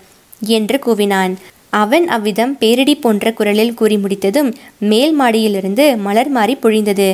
என்று 0.46 0.80
கூவினான். 0.86 1.36
அவன் 1.82 2.06
அவ்விதம் 2.15 2.53
பேரிடி 2.62 2.96
போன்ற 2.96 3.32
குரலில் 3.32 3.77
கூறி 3.80 3.98
முடித்ததும் 3.98 4.50
மேல் 4.92 5.13
மாடியிலிருந்து 5.20 5.86
மலர் 6.06 6.30
மாறி 6.30 6.56
பொழிந்தது. 6.56 7.08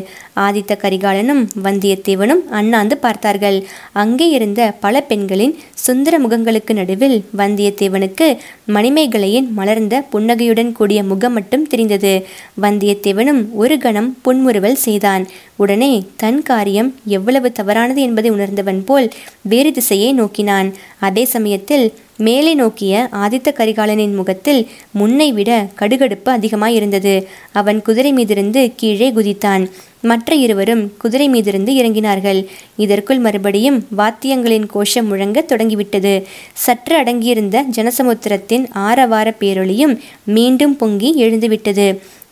ஆதித்த 0.45 0.73
கரிகாலனும் 0.83 1.43
வந்தியத்தேவனும் 1.65 2.41
அண்ணாந்து 2.59 2.97
பார்த்தார்கள். 2.97 3.57
அங்கே 4.03 4.27
இருந்த 4.29 4.61
பல 4.79 5.01
பெண்களின் 5.01 5.53
சுந்தர 5.85 6.13
முகங்களுக்கு 6.19 6.73
நடுவில் 6.73 7.17
வந்தியத்தேவனுக்கு 7.37 8.27
மணிமேகலையின் 8.75 9.47
மலர்ந்த 9.59 9.95
புன்னகையுடன் 10.11 10.71
கூடிய 10.71 10.99
முகம் 11.03 11.33
மட்டும் 11.33 11.67
தெரிந்தது. 11.67 12.13
வந்தியத்தேவனும் 12.61 13.41
ஒரு 13.61 13.77
கணம் 13.77 14.09
புன்முறுவல் 14.21 14.81
செய்தான். 14.85 15.25
உடனே 15.55 15.91
தன் 16.15 16.41
காரியம் 16.43 16.91
எவ்வளவு 17.17 17.47
தவறானது 17.51 18.01
என்பதை 18.01 18.29
உணர்ந்தவன் 18.31 18.83
போல் 18.85 19.09
வேறு 19.41 19.71
திசையை 19.71 20.11
நோக்கினான். 20.13 20.69
அதே 20.99 21.25
சமயத்தில் 21.35 21.87
மேலே 22.19 22.53
நோக்கிய 22.53 23.07
ஆதித்த 23.11 23.47
கரிகாலனின் 23.51 24.15
முகத்தில் 24.15 24.67
முன்னை 24.99 25.31
விட 25.31 25.67
கடுகடுப்பு 25.79 26.29
அதிகமாயிருந்தது. 26.29 27.13
அவன் 27.51 27.81
குதிரை 27.81 28.13
மீதிருந்து 28.13 28.73
கீழே 28.75 29.11
குதித்தான். 29.11 29.69
மற்ற 30.01 30.35
இருவரும் 30.35 30.83
குதிரை 30.97 31.29
மீதிருந்து 31.29 31.71
இறங்கினார்கள். 31.81 32.45
இதற்குள் 32.77 33.19
மறுபடியும் 33.19 33.87
வாத்தியங்களின் 33.97 34.65
கோஷம் 34.65 35.07
முழங்க 35.07 35.41
தொடங்கிவிட்டது. 35.41 36.13
சற்று 36.53 37.01
அடங்கியிருந்த 37.01 37.63
ஜனசமுத்திரத்தின் 37.75 38.65
ஆரவார 38.89 39.33
பேரொளியும் 39.39 39.97
மீண்டும் 40.23 40.75
பொங்கி 40.75 41.09
எழுந்துவிட்டது. 41.17 41.87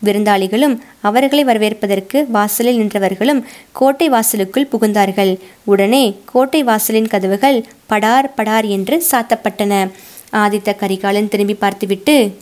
விருந்தாளிகளும் 0.06 0.76
அவர்களை 1.02 1.44
வரவேற்பதற்கு 1.44 2.26
வாசலில் 2.30 2.80
நின்றவர்களும் 2.82 3.44
கோட்டை 3.72 4.10
வாசலுக்குள் 4.10 4.70
புகுந்தார்கள். 4.72 5.38
உடனே 5.66 6.16
கோட்டை 6.26 6.64
வாசலின் 6.64 7.08
கதவுகள் 7.08 7.66
படார் 7.88 8.34
படார் 8.34 8.66
என்று 8.66 9.04
சாத்தப்பட்டன. 9.12 9.74
ஆதித்த 10.34 10.76
கரிகாலன் 10.76 11.28
திரும்பி 11.28 11.54
பார்த்துவிட்டு 11.54 12.36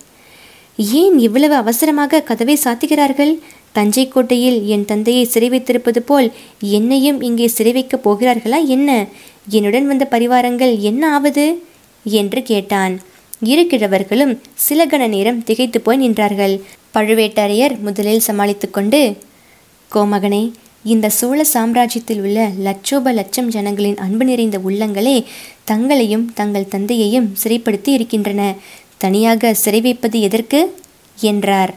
ஏன் 0.78 1.20
இவ்வளவு 1.20 1.56
அவசரமாக 1.56 2.22
கதவை 2.22 2.60
சாத்துகிறார்கள்? 2.64 3.40
தஞ்சை 3.72 4.08
கோட்டையில் 4.08 4.66
என் 4.66 4.86
தந்தையை 4.86 5.24
சிறை 5.24 5.50
வைத்திருப்பது 5.50 6.02
போல் 6.02 6.32
என்னையும் 6.60 7.22
இங்கே 7.22 7.48
சிறை 7.48 7.72
வைக்கப் 7.72 8.10
போகிறார்களா 8.10 8.66
என்ன? 8.66 9.06
என்னுடன் 9.50 9.88
வந்த 9.88 10.08
பரிவாரங்கள் 10.12 10.80
என்ன 10.80 11.14
ஆவது? 11.14 11.64
என்று 12.06 12.44
கேட்டான். 12.44 13.00
இரு 13.44 13.64
கிழவர்களும் 13.64 14.40
சில 14.54 14.86
கண 14.86 15.08
நேரம் 15.08 15.44
திகைத்து 15.44 15.82
போய் 15.82 16.02
நின்றார்கள். 16.04 16.62
பழுவேட்டரையர் 16.96 17.80
முதலில் 17.80 18.20
சமாளித்து 18.20 18.72
கொண்டு 18.72 19.18
கோமகனே 19.92 20.52
இந்த 20.84 21.10
சோழ 21.10 21.46
சாம்ராஜ்யத்தில் 21.54 22.22
உள்ள 22.22 22.52
லட்சோப 22.58 23.12
லட்சம் 23.12 23.50
ஜனங்களின் 23.50 23.98
அன்பு 23.98 24.26
நிறைந்த 24.26 24.58
உள்ளங்களே 24.60 25.24
தங்களையும் 25.64 26.34
தங்கள் 26.34 26.68
தந்தையையும் 26.68 27.36
சிறைப்படுத்தி 27.44 27.88
இருக்கின்றன. 27.88 28.54
தனியாக 28.98 29.54
சிறை 29.54 29.82
வைப்பது 29.82 30.22
எதற்கு? 30.22 30.60
என்றார். 31.22 31.74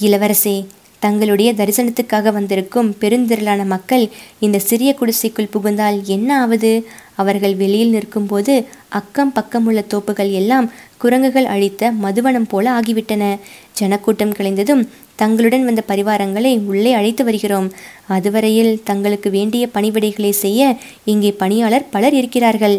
இளவரசே 0.00 0.56
தங்களுடைய 0.98 1.52
தரிசனத்துக்காக 1.52 2.32
வந்திருக்கும் 2.32 2.96
பெருந்திரளான 3.00 3.64
மக்கள் 3.64 4.04
இந்த 4.38 4.58
சிறிய 4.58 4.94
குடிசைக்குள் 4.94 5.52
புகுந்தால் 5.52 5.98
என்ன 6.04 6.40
ஆவது? 6.40 6.72
அவர்கள் 7.14 7.54
வெளியில் 7.54 7.90
நிற்கும்போது 7.90 8.66
அக்கம் 8.88 9.32
பக்கமுள்ள 9.34 9.80
தோப்புகள் 9.94 10.30
எல்லாம் 10.30 10.72
குரங்குகள் 10.98 11.44
அழித்த 11.44 11.92
மதுவனம் 12.02 12.48
போல 12.48 12.80
ஆகிவிட்டன. 12.80 13.38
ஜனக்கூட்டம் 13.72 14.32
கலைந்ததும் 14.32 14.82
தங்களுடன் 15.16 15.64
வந்த 15.64 15.82
பரிவாரங்களை 15.88 16.52
உள்ளே 16.64 16.92
அழைத்து 16.92 17.24
வருகிறோம். 17.24 17.72
அதுவரையில் 18.06 18.82
தங்களுக்கு 18.84 19.30
வேண்டிய 19.30 19.68
பணிவிடைகளை 19.74 20.30
செய்ய 20.30 20.76
இங்கே 21.04 21.32
பணியாளர் 21.32 21.88
பலர் 21.90 22.14
இருக்கிறார்கள். 22.14 22.76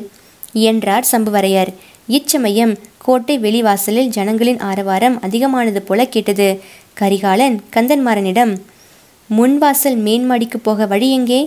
என்றார் 0.54 1.08
சம்புவரையர். 1.12 1.72
இச்சமயம் 2.08 2.78
கோட்டை 2.98 3.40
வெளிவாசலில் 3.40 4.14
ஜனங்களின் 4.16 4.60
ஆரவாரம் 4.60 5.22
அதிகமானது 5.22 5.82
போல 5.82 6.06
கேட்டது. 6.06 6.48
கரிகாலன் 7.00 7.56
கந்தன்மாறனிடம் 7.74 8.53
முன்வாசல் 9.29 9.98
மேன்மாடிக்கு 10.06 10.58
போக 10.62 10.86
வழி 10.86 11.08
எங்கே? 11.12 11.41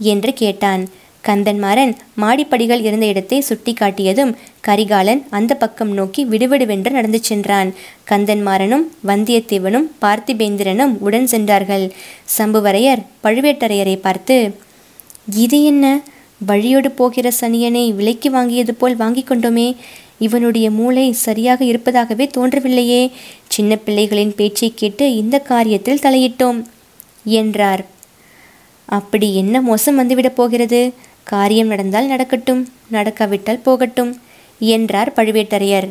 என்று 0.00 0.30
கேட்டான். 0.32 0.82
கந்தன்மாறன் 1.24 1.92
மாடிப்படிகள் 2.20 2.80
இருந்த 2.80 3.06
இடத்தை 3.06 3.38
சுட்டி 3.40 3.72
காட்டியதும் 3.72 4.32
கரிகாலன் 4.60 5.22
அந்த 5.30 5.52
பக்கம் 5.54 5.92
நோக்கி 5.92 6.22
விடுவிடுவென்று 6.26 6.90
நடந்து 6.90 7.20
சென்றான். 7.22 7.70
கந்தன்மாறனும் 8.10 8.84
வந்தியத்தேவனும் 9.06 9.88
பார்த்திபேந்திரனும் 10.00 10.94
உடன் 10.98 11.26
சென்றார்கள். 11.26 11.86
சம்புவரையர் 12.38 13.02
பழுவேட்டரையரை 13.24 13.96
பார்த்து 13.96 14.38
இது 15.44 15.60
என்ன? 15.64 15.84
வழியோடு 16.46 16.90
போகிற 16.90 17.32
சனியனை 17.40 17.84
விலைக்கு 17.94 18.30
வாங்கியது 18.30 18.72
போல் 18.78 18.96
வாங்கி 18.96 19.22
கொண்டோமே? 19.22 19.68
இவனுடைய 20.18 20.70
மூளை 20.70 21.12
சரியாக 21.12 21.64
இருப்பதாகவே 21.64 22.30
தோன்றவில்லையே. 22.36 23.10
சின்ன 23.48 23.78
பிள்ளைகளின் 23.86 24.34
பேச்சை 24.36 24.72
கேட்டு 24.74 25.16
இந்த 25.16 25.42
காரியத்தில் 25.48 26.02
தலையிட்டோம் 26.02 26.60
என்றார். 27.24 27.84
அப்படி 28.88 29.34
என்ன 29.34 29.60
மோசம் 29.60 29.98
வந்துவிடப் 29.98 30.34
போகிறது? 30.34 30.92
காரியம் 31.24 31.66
நடந்தால் 31.66 32.06
நடக்கட்டும் 32.06 32.68
நடக்காவிட்டால் 32.90 33.62
போகட்டும் 33.62 34.12
என்றார் 34.58 35.12
பழுவேட்டரையர். 35.16 35.88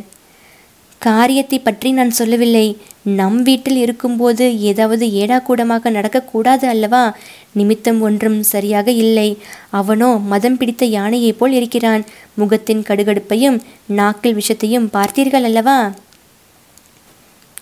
காரியத்தை 1.01 1.59
பற்றி 1.59 1.91
நான் 1.91 2.09
சொல்லவில்லை. 2.09 2.77
நம் 3.03 3.41
வீட்டில் 3.41 3.75
இருக்கும்போது 3.75 4.59
ஏதாவது 4.59 5.05
ஏடாக்கூடமாக 5.07 5.91
நடக்கக்கூடாது 5.91 6.65
அல்லவா? 6.65 7.15
நிமித்தம் 7.51 8.01
ஒன்றும் 8.01 8.43
சரியாக 8.43 8.91
இல்லை. 8.91 9.37
அவனோ 9.69 10.09
மதம் 10.17 10.57
பிடித்த 10.57 10.85
யானையைப் 10.85 11.37
போல் 11.37 11.51
இருக்கிறான். 11.51 12.05
முகத்தின் 12.35 12.81
கடுகடுப்பையும் 12.81 13.59
நாக்கில் 13.85 14.37
விஷத்தையும் 14.37 14.89
பார்த்தீர்கள் 14.93 15.49
அல்லவா? 15.51 15.91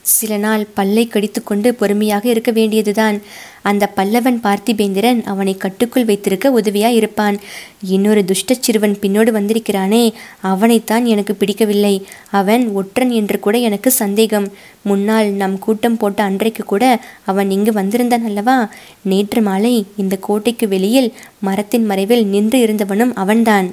சில 0.06 0.38
நாள் 0.38 0.68
பல்லை 0.74 1.08
கடித்துக்கொண்டு 1.08 1.75
பொறுமையாக 1.75 2.30
இருக்க 2.30 2.51
வேண்டியதுதான். 2.51 3.22
அந்த 3.62 3.92
பல்லவன் 3.96 4.39
பார்த்திபேந்திரன் 4.44 5.24
அவனை 5.24 5.58
கட்டுக்குள் 5.58 6.06
வைத்திருக்க 6.06 6.51
உதவியாய் 6.51 6.96
இருப்பான் 6.96 7.38
இன்னொரு 7.82 8.25
துஷ்டச் 8.27 8.60
சிறுவன் 8.60 8.98
பின்னோடு 9.01 9.32
வந்திருக்கிறானே 9.32 10.13
அவனைத்தான் 10.44 11.03
எனக்கு 11.03 11.36
பிடிக்கவில்லை. 11.36 12.06
அவன் 12.32 12.68
ஒற்றன் 12.70 13.10
என்று 13.10 13.39
கூட 13.39 13.58
எனக்கு 13.58 13.92
சந்தேகம். 13.92 14.51
முன்னால் 14.82 15.30
நம் 15.32 15.60
கூட்டம் 15.60 15.98
போட்ட 15.98 16.24
அன்றைக்கு 16.24 16.63
கூட 16.63 17.01
அவன் 17.25 17.51
இங்கு 17.51 17.72
வந்திருந்தான் 17.72 18.25
அல்லவா? 18.25 18.70
நேற்று 19.03 19.42
மாலை 19.42 19.86
இந்த 19.96 20.18
கோட்டைக்கு 20.18 20.68
வெளியில் 20.68 21.13
மரத்தின் 21.39 21.86
மறைவில் 21.86 22.25
நின்று 22.25 22.60
இருந்தவனும் 22.65 23.13
அவன்தான். 23.15 23.70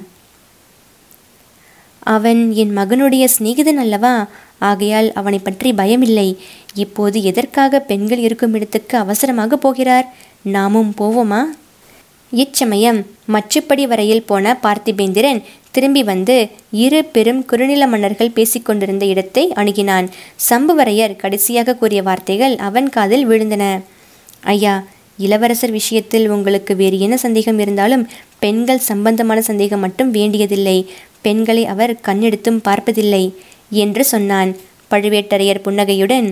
அவன் 2.03 2.51
என் 2.51 2.77
மகனுடைய 2.77 3.27
சிநேகிதன் 3.37 3.77
அல்லவா? 3.77 4.27
ஆகையால் 4.59 5.13
அவனை 5.13 5.39
பற்றி 5.39 5.71
பயமில்லை. 5.71 6.35
இப்போது 6.73 7.23
எதற்காக 7.23 7.79
பெண்கள் 7.79 8.17
இருக்கும் 8.17 8.53
இடத்துக்கு 8.53 8.97
அவசரமாக 8.97 9.57
போகிறார்? 9.57 10.07
நாமும் 10.41 10.93
போவோமா? 11.01 11.41
இச்சமயம் 12.31 13.05
மச்சுப்படி 13.33 13.83
வரையில் 13.87 14.23
போன 14.23 14.59
பார்த்திபேந்திரன் 14.63 15.41
திரும்பி 15.71 16.03
வந்து 16.03 16.49
இரு 16.71 17.05
பெரும் 17.05 17.45
குறுநில 17.45 17.87
மன்னர்கள் 17.87 18.29
பேசிக்கொண்டிருந்த 18.29 19.05
இடத்தை 19.05 19.53
அணுகினான். 19.55 20.07
சம்புவரையர் 20.49 21.15
கடைசியாக 21.15 21.75
கூறிய 21.75 22.01
வார்த்தைகள் 22.03 22.55
அவன் 22.57 22.89
காதில் 22.89 23.27
விழுந்தன. 23.29 23.81
ஐயா 24.41 24.83
இளவரசர் 25.17 25.71
விஷயத்தில் 25.71 26.29
உங்களுக்கு 26.29 26.75
வேறு 26.75 26.99
என்ன 26.99 27.17
சந்தேகம் 27.17 27.59
இருந்தாலும் 27.59 28.09
பெண்கள் 28.39 28.77
சம்பந்தமான 28.77 29.41
சந்தேகம் 29.41 29.79
மட்டும் 29.79 30.11
வேண்டியதில்லை. 30.11 30.89
பெண்களை 31.21 31.65
அவர் 31.65 31.93
கண்ணெடுத்தும் 32.07 32.59
பார்ப்பதில்லை 32.63 33.23
என்று 33.69 34.03
சொன்னான் 34.05 34.51
பழுவேட்டரையர் 34.91 35.59
புன்னகையுடன். 35.59 36.29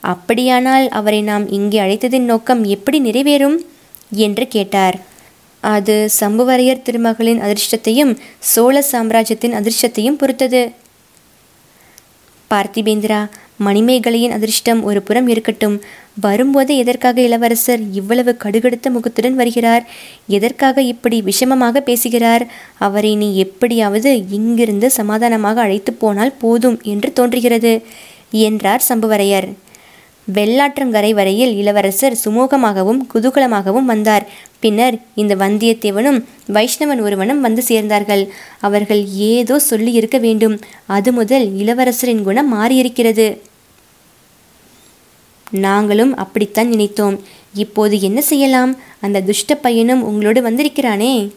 அப்படியானால் 0.00 0.88
அவரை 0.88 1.22
நாம் 1.22 1.50
இங்கே 1.50 1.78
அழைத்ததின் 1.80 2.28
நோக்கம் 2.32 2.64
எப்படி 2.64 2.98
நிறைவேறும்? 3.00 3.58
என்று 4.10 4.48
கேட்டார். 4.48 4.96
அது 5.60 5.94
சம்புவரையர் 6.20 6.82
திருமகளின் 6.82 7.40
அதிர்ஷ்டத்தையும் 7.40 8.12
சோழ 8.38 8.82
சாம்ராஜ்யத்தின் 8.82 9.52
அதிர்ஷ்டத்தையும் 9.52 10.18
பொறுத்தது. 10.18 10.72
பார்த்திபேந்திரா 12.50 13.20
மணிமேகலையின் 13.64 14.30
அதிர்ஷ்டம் 14.30 14.82
ஒரு 14.82 15.02
புறம் 15.02 15.28
இருக்கட்டும். 15.28 15.80
வரும்போது 16.20 16.76
எதற்காக 16.76 17.20
இளவரசர் 17.20 17.80
இவ்வளவு 17.92 18.36
கடுகடுத்த 18.44 18.90
முகத்துடன் 18.90 19.34
வருகிறார்? 19.34 19.86
எதற்காக 20.26 20.82
இப்படி 20.82 21.22
விஷமமாக 21.22 21.80
பேசுகிறார்? 21.80 22.46
அவரை 22.78 23.16
நீ 23.16 23.36
எப்படியாவது 23.36 24.28
இங்கிருந்து 24.28 24.90
சமாதானமாக 24.90 25.60
அழைத்து 25.60 25.92
போனால் 25.92 26.36
போதும் 26.38 26.80
என்று 26.82 27.12
தோன்றுகிறது 27.12 27.82
என்றார் 28.30 28.84
சம்புவரையர். 28.88 29.48
வெள்ளாற்றங்கரை 30.34 31.10
வரையில் 31.14 31.56
இளவரசர் 31.56 32.16
சுமூகமாகவும் 32.24 32.98
குதூகலமாகவும் 33.14 33.84
வந்தார். 33.84 34.26
பின்னர் 34.60 34.98
இந்த 35.14 35.36
வந்தியத்தேவனும் 35.36 36.24
வைஷ்ணவன் 36.52 37.00
ஒருவனும் 37.00 37.40
வந்து 37.40 37.62
சேர்ந்தார்கள். 37.68 38.28
அவர்கள் 38.60 39.06
ஏதோ 39.06 39.58
சொல்லி 39.58 39.92
இருக்க 39.92 40.18
வேண்டும். 40.18 40.60
அது 40.86 41.12
முதல் 41.12 41.46
இளவரசரின் 41.56 42.22
குணம் 42.22 42.54
மாறியிருக்கிறது. 42.54 43.38
நாங்களும் 45.50 46.16
அப்படித்தான் 46.16 46.68
நினைத்தோம். 46.68 47.20
இப்போது 47.54 48.00
என்ன 48.00 48.20
செய்யலாம்? 48.20 48.76
அந்த 49.00 49.20
துஷ்ட 49.20 49.54
பையனும் 49.54 50.02
உங்களோடு 50.02 50.42
வந்திருக்கிறானே? 50.42 51.32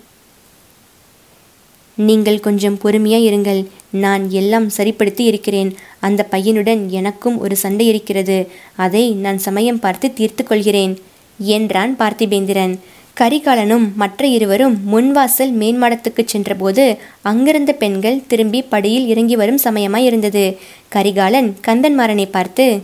நீங்கள் 1.95 2.39
கொஞ்சம் 2.39 2.77
பொறுமையாக 2.77 3.23
இருங்கள். 3.23 3.67
நான் 3.89 4.29
எல்லாம் 4.29 4.69
சரிப்படுத்தி 4.69 5.23
இருக்கிறேன். 5.23 5.75
அந்த 5.99 6.27
பையனுடன் 6.31 6.89
எனக்கும் 6.89 7.39
ஒரு 7.39 7.55
சண்டை 7.55 7.87
இருக்கிறது. 7.87 8.47
அதை 8.75 9.11
நான் 9.11 9.37
சமயம் 9.37 9.79
பார்த்து 9.79 10.13
தீர்த்து 10.13 10.43
கொள்கிறேன் 10.43 10.97
என்றான் 11.37 11.95
பார்த்திபேந்திரன். 11.99 12.79
கரிகாலனும் 13.19 13.93
மற்ற 13.95 14.27
இருவரும் 14.27 14.79
முன்வாசல் 14.91 15.51
மேன்மாடத்துக்கு 15.51 16.25
சென்றபோது 16.25 16.97
அங்கிருந்த 17.21 17.73
பெண்கள் 17.73 18.23
திரும்பி 18.27 18.61
படியில் 18.61 19.07
இறங்கி 19.07 19.35
வரும் 19.35 19.57
சமயமாய் 19.57 20.05
இருந்தது 20.05 20.57
கரிகாலன் 20.89 21.55
கந்தன்மாறனை 21.67 22.29
பார்த்து 22.31 22.81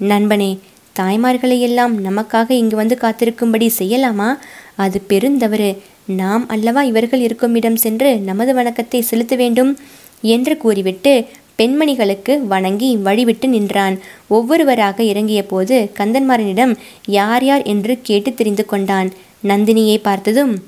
நண்பனே 0.00 0.58
தாய்மார்களை 1.00 1.58
எல்லாம் 1.58 2.04
நமக்காக 2.04 2.50
இங்கு 2.50 2.76
வந்து 2.76 2.98
காத்திருக்கும்படி 3.00 3.70
செய்யலாமா? 3.78 4.38
அது 4.74 5.02
பெருந்தவறு 5.08 5.78
நாம் 6.06 6.48
அல்லவா 6.48 6.82
இவர்கள் 6.82 7.20
இருக்கும் 7.20 7.54
இடம் 7.54 7.76
சென்று 7.76 8.16
நமது 8.18 8.54
வணக்கத்தை 8.54 9.00
செலுத்த 9.00 9.36
வேண்டும்? 9.36 9.78
என்று 10.22 10.56
கூறிவிட்டு 10.56 11.26
பெண்மணிகளுக்கு 11.58 12.46
வணங்கி 12.46 12.96
வழிவிட்டு 12.96 13.46
நின்றான். 13.46 13.98
ஒவ்வொருவராக 14.28 15.02
இறங்கிய 15.02 15.46
போது 15.46 15.90
கந்தன்மாரனிடம் 15.98 16.76
யார் 17.06 17.44
யார் 17.44 17.62
என்று 17.62 17.98
கேட்டு 18.02 18.34
தெரிந்து 18.34 18.66
கொண்டான். 18.66 19.10
நந்தினியை 19.44 19.98
பார்த்ததும் 20.02 20.64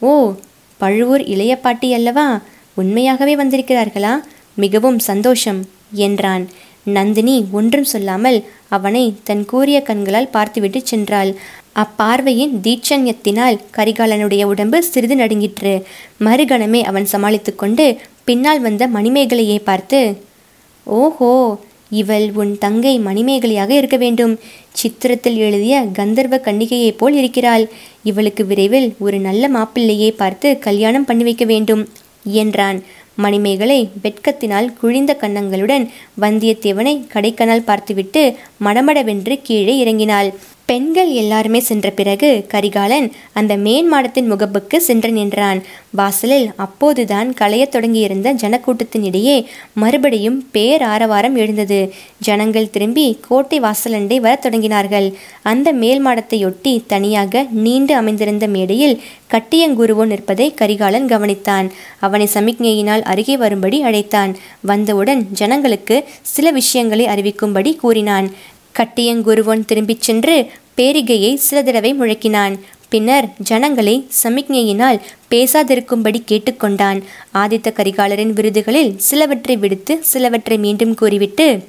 ஓ 0.00 0.32
பழுவூர் 0.78 1.24
இளைய 1.24 1.56
பாட்டி 1.56 1.92
அல்லவா? 1.92 2.40
உண்மையாகவே 2.74 3.36
வந்திருக்கிறார்களா? 3.36 4.14
மிகவும் 4.54 4.98
சந்தோஷம் 4.98 5.68
என்றான். 5.92 6.48
நந்தினி 6.86 7.36
ஒன்றும் 7.50 7.84
சொல்லாமல் 7.84 8.38
அவனை 8.68 9.14
தன் 9.24 9.44
கூறிய 9.44 9.78
கண்களால் 9.82 10.30
பார்த்துவிட்டு 10.30 10.82
சென்றாள். 10.90 11.30
அப்பார்வையின் 11.74 12.54
தீட்சண்யத்தினால் 12.64 13.58
கரிகாலனுடைய 13.76 14.42
உடம்பு 14.44 14.78
சிறிது 14.82 15.16
நடுங்கிற்று. 15.16 15.74
மறுகணமே 16.20 16.80
அவன் 16.82 17.04
சமாளித்து 17.04 17.54
கொண்டு 17.54 17.86
பின்னால் 18.24 18.60
வந்த 18.60 18.86
மணிமேகலையை 18.88 19.58
பார்த்து 19.64 20.00
ஓஹோ 20.86 21.60
இவள் 22.00 22.26
உன் 22.32 22.58
தங்கை 22.58 22.92
மணிமேகலையாக 23.00 23.70
இருக்க 23.70 23.96
வேண்டும். 23.96 24.34
சித்திரத்தில் 24.80 25.38
எழுதிய 25.46 25.80
கந்தர்வ 25.92 26.36
கன்னிகையைப் 26.36 26.98
போல் 26.98 27.14
இருக்கிறாள். 27.14 27.68
இவளுக்கு 28.02 28.46
விரைவில் 28.46 28.94
ஒரு 28.98 29.18
நல்ல 29.18 29.48
மாப்பிள்ளையை 29.48 30.10
பார்த்து 30.16 30.58
கல்யாணம் 30.58 31.04
பண்ணி 31.04 31.22
வைக்க 31.22 31.44
வேண்டும். 31.44 31.82
என்றான். 32.24 32.82
மணிமேகலை 33.16 33.90
வெட்கத்தினால் 34.02 34.72
குழிந்த 34.82 35.16
கன்னங்களுடன் 35.20 35.88
வந்தியத்தேவனை 36.20 36.94
கடைக்கனால் 37.12 37.64
பார்த்துவிட்டு 37.64 38.36
மடமடவென்று 38.64 39.38
கீழே 39.42 39.84
இறங்கினாள். 39.84 40.34
பெண்கள் 40.70 41.08
எல்லாருமே 41.10 41.60
சென்ற 41.60 41.90
பிறகு 41.90 42.44
கரிகாலன் 42.48 43.12
அந்த 43.32 43.56
மேன்மாடத்தின் 43.56 44.28
முகப்புக்கு 44.32 44.76
சென்று 44.76 45.10
நின்றான். 45.12 45.62
வாசலில் 45.90 46.50
அப்போதுதான் 46.56 47.34
களையத் 47.40 47.68
தொடங்கியிருந்த 47.68 48.34
ஜனக்கூட்டத்தினிடையே 48.34 49.44
மறுபடியும் 49.72 50.48
பேர் 50.50 50.82
ஆரவாரம் 50.82 51.36
எழுந்தது. 51.36 51.92
ஜனங்கள் 52.18 52.70
திரும்பி 52.70 53.18
கோட்டை 53.28 53.60
வாசலண்டை 53.60 54.16
வரத் 54.16 54.46
தொடங்கினார்கள். 54.46 55.12
அந்த 55.42 55.72
மேல் 55.72 56.06
மாடத்தையொட்டி 56.06 56.82
தனியாக 56.86 57.46
நீண்டு 57.50 57.94
அமைந்திருந்த 57.94 58.46
மேடையில் 58.46 59.00
கட்டியங்குருவோ 59.30 60.06
நிற்பதை 60.06 60.54
கரிகாலன் 60.54 61.06
கவனித்தான். 61.06 61.70
அவனை 62.00 62.28
சமிக்ஞையினால் 62.34 63.02
அருகே 63.02 63.36
வரும்படி 63.36 63.82
அழைத்தான். 63.82 64.36
வந்தவுடன் 64.60 65.26
ஜனங்களுக்கு 65.32 66.04
சில 66.22 66.50
விஷயங்களை 66.50 67.06
அறிவிக்கும்படி 67.06 67.76
கூறினான். 67.76 68.30
கட்டியங்குருவன் 68.78 69.64
திரும்பிச் 69.64 70.02
சென்று 70.02 70.50
பேரிகையை 70.76 71.34
சில 71.34 71.62
தடவை 71.62 71.94
முழக்கினான். 71.94 72.54
பின்னர் 72.88 73.26
ஜனங்களை 73.48 74.06
சமிக்ஞையினால் 74.22 75.00
பேசாதிருக்கும்படி 75.30 76.20
கேட்டுக்கொண்டான். 76.30 77.00
ஆதித்த 77.34 77.68
கரிகாலரின் 77.72 78.32
விருதுகளில் 78.32 78.96
சிலவற்றை 78.96 79.56
விடுத்து 79.56 79.98
சிலவற்றை 80.02 80.58
மீண்டும் 80.58 80.94
கூறிவிட்டு 80.94 81.64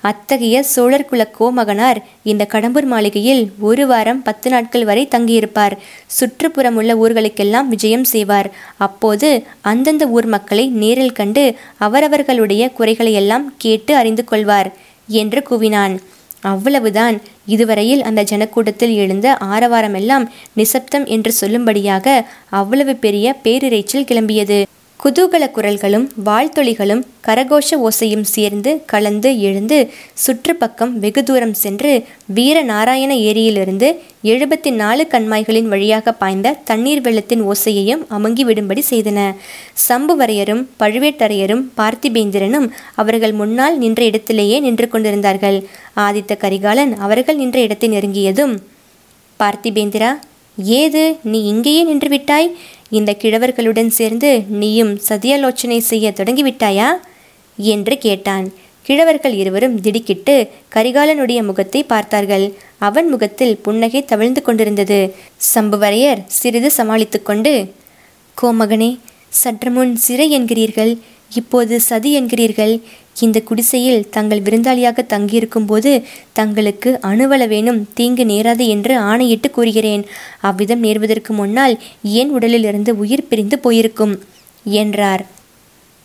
அத்தகைய 0.00 0.62
சோழர் 0.62 1.04
குல 1.04 1.22
கோமகனார் 1.38 1.98
இந்த 2.22 2.46
கடம்பூர் 2.52 2.84
மாளிகையில் 2.84 3.42
ஒரு 3.58 3.86
வாரம் 3.86 4.22
பத்து 4.22 4.50
நாட்கள் 4.50 4.84
வரை 4.84 5.08
தங்கியிருப்பார். 5.10 5.74
சுற்றுப்புறமுள்ள 6.18 6.92
ஊர்களுக்கெல்லாம் 7.04 7.66
விஜயம் 7.66 8.04
செய்வார். 8.04 8.50
அப்போது 8.76 9.44
அந்தந்த 9.60 10.06
ஊர் 10.06 10.26
மக்களை 10.26 10.66
நேரில் 10.82 11.12
கண்டு 11.12 11.56
அவரவர்களுடைய 11.78 12.70
குறைகளையெல்லாம் 12.78 13.46
கேட்டு 13.58 13.96
அறிந்து 13.96 14.24
கொள்வார் 14.24 14.70
என்று 15.08 15.42
கூவினான். 15.50 15.96
அவ்வளவுதான். 16.40 17.20
இதுவரையில் 17.46 18.02
அந்த 18.02 18.22
ஜனக்கூட்டத்தில் 18.22 18.94
எழுந்த 18.94 19.38
ஆரவாரமெல்லாம் 19.40 20.26
நிசப்தம் 20.54 21.06
என்று 21.06 21.34
சொல்லும்படியாக 21.40 22.24
அவ்வளவு 22.50 22.96
பெரிய 22.96 23.36
பேரிரைச்சல் 23.44 24.08
கிளம்பியது. 24.08 24.62
குதூகல 25.02 25.44
குரல்களும் 25.56 26.04
வாழ்த்தொளிகளும் 26.26 27.02
கரகோஷ 27.26 27.76
ஓசையும் 27.88 28.24
சேர்ந்து 28.32 28.70
கலந்து 28.86 29.30
எழுந்து 29.40 29.76
சுற்றுப்பக்கம் 30.22 30.92
வெகு 31.02 31.22
தூரம் 31.24 31.54
சென்று 31.54 31.92
வீர 32.36 32.62
நாராயண 32.62 33.12
ஏரியிலிருந்து 33.28 33.88
எழுபத்தி 34.30 34.70
நாலு 34.80 35.04
கண்மாய்களின் 35.12 35.68
வழியாக 35.72 36.12
பாய்ந்த 36.12 36.56
தண்ணீர் 36.70 37.02
வெள்ளத்தின் 37.06 37.44
ஓசையையும் 37.50 38.02
அமுங்கி 38.16 38.44
விடும்படி 38.48 38.82
செய்தன. 38.90 39.18
சம்புவரையரும் 39.88 40.64
பழுவேட்டரையரும் 40.80 41.64
பார்த்திபேந்திரனும் 41.76 42.68
அவர்கள் 43.02 43.32
முன்னால் 43.32 43.78
நின்ற 43.78 44.02
இடத்திலேயே 44.04 44.58
நின்று 44.60 44.88
கொண்டிருந்தார்கள். 44.88 45.60
ஆதித்த 46.06 46.38
கரிகாலன் 46.44 46.94
அவர்கள் 47.06 47.36
நின்ற 47.36 47.60
இடத்தை 47.60 47.90
நெருங்கியதும் 47.96 48.56
பார்த்திபேந்திரா 49.40 50.10
ஏது 50.78 51.02
நீ 51.22 51.40
இங்கேயே 51.44 51.82
நின்று 51.82 52.08
விட்டாய்? 52.08 52.48
இந்த 52.90 53.16
கிழவர்களுடன் 53.22 53.86
சேர்ந்து 53.86 54.44
நீயும் 54.48 55.00
சதியாலோச்சனை 55.08 55.78
செய்ய 55.78 56.12
தொடங்கிவிட்டாயா? 56.16 56.88
என்று 57.58 57.98
கேட்டான். 57.98 58.52
கிழவர்கள் 58.86 59.32
இருவரும் 59.32 59.80
திடுக்கிட்டு 59.80 60.48
கரிகாலனுடைய 60.74 61.42
முகத்தை 61.42 61.82
பார்த்தார்கள். 61.82 62.54
அவன் 62.78 63.08
முகத்தில் 63.08 63.56
புன்னகை 63.56 64.04
தவிழ்ந்து 64.04 64.42
கொண்டிருந்தது. 64.42 65.14
சம்புவரையர் 65.54 66.22
சிறிது 66.26 66.70
சமாளித்து 66.70 67.22
கொண்டு 67.22 67.74
கோமகனே 68.42 68.98
சற்று 69.28 69.70
முன் 69.70 69.96
சிறை 69.96 70.40
என்கிறீர்கள். 70.40 70.98
இப்போது 71.34 71.80
சதி 71.80 72.20
என்கிறீர்கள். 72.20 72.80
இந்த 73.20 73.40
குடிசையில் 73.40 74.08
தங்கள் 74.10 74.40
விருந்தாளியாக 74.40 75.06
தங்கியிருக்கும் 75.06 75.64
போது 75.64 76.02
தங்களுக்கு 76.32 76.98
அணுவளவேனும் 77.02 77.82
தீங்கு 77.94 78.24
நேராது 78.24 78.66
என்று 78.66 78.96
ஆணையிட்டு 78.98 79.50
கூறுகிறேன். 79.50 80.04
அவ்விதம் 80.40 80.82
நேர்வதற்கு 80.82 81.28
முன்னால் 81.28 81.80
ஏன் 82.02 82.30
உடலிலிருந்து 82.30 82.98
உயிர் 82.98 83.28
பிரிந்து 83.28 83.58
போயிருக்கும்? 83.58 84.22
என்றார். 84.64 85.26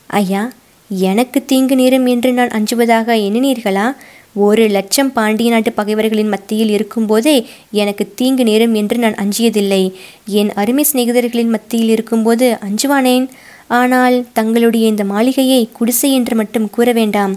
ஐயா 0.07 0.51
எனக்கு 0.89 1.45
தீங்கு 1.45 1.75
நேரும் 1.75 2.05
என்று 2.05 2.31
நான் 2.31 2.47
அஞ்சுவதாக 2.47 3.15
எண்ணினீர்களா? 3.15 3.95
ஒரு 4.33 4.67
லட்சம் 4.67 5.11
பாண்டிய 5.11 5.49
நாட்டு 5.51 5.71
பகைவர்களின் 5.71 6.27
மத்தியில் 6.27 6.69
இருக்கும்போதே 6.69 7.45
எனக்கு 7.71 8.11
தீங்கு 8.15 8.43
நேரும் 8.43 8.73
என்று 8.73 8.97
நான் 8.97 9.13
அஞ்சியதில்லை. 9.13 9.93
என் 10.25 10.53
அருமை 10.53 10.85
சிநேகிதர்களின் 10.93 11.49
மத்தியில் 11.49 11.89
இருக்கும்போது 11.89 12.57
அஞ்சுவானேன்? 12.69 13.29
ஆனால் 13.73 14.15
தங்களுடைய 14.33 14.87
இந்த 14.87 15.03
மாளிகையை 15.03 15.69
குடிசை 15.73 16.09
என்று 16.13 16.35
மட்டும் 16.35 16.69
கூற 16.69 16.91
வேண்டாம். 16.91 17.33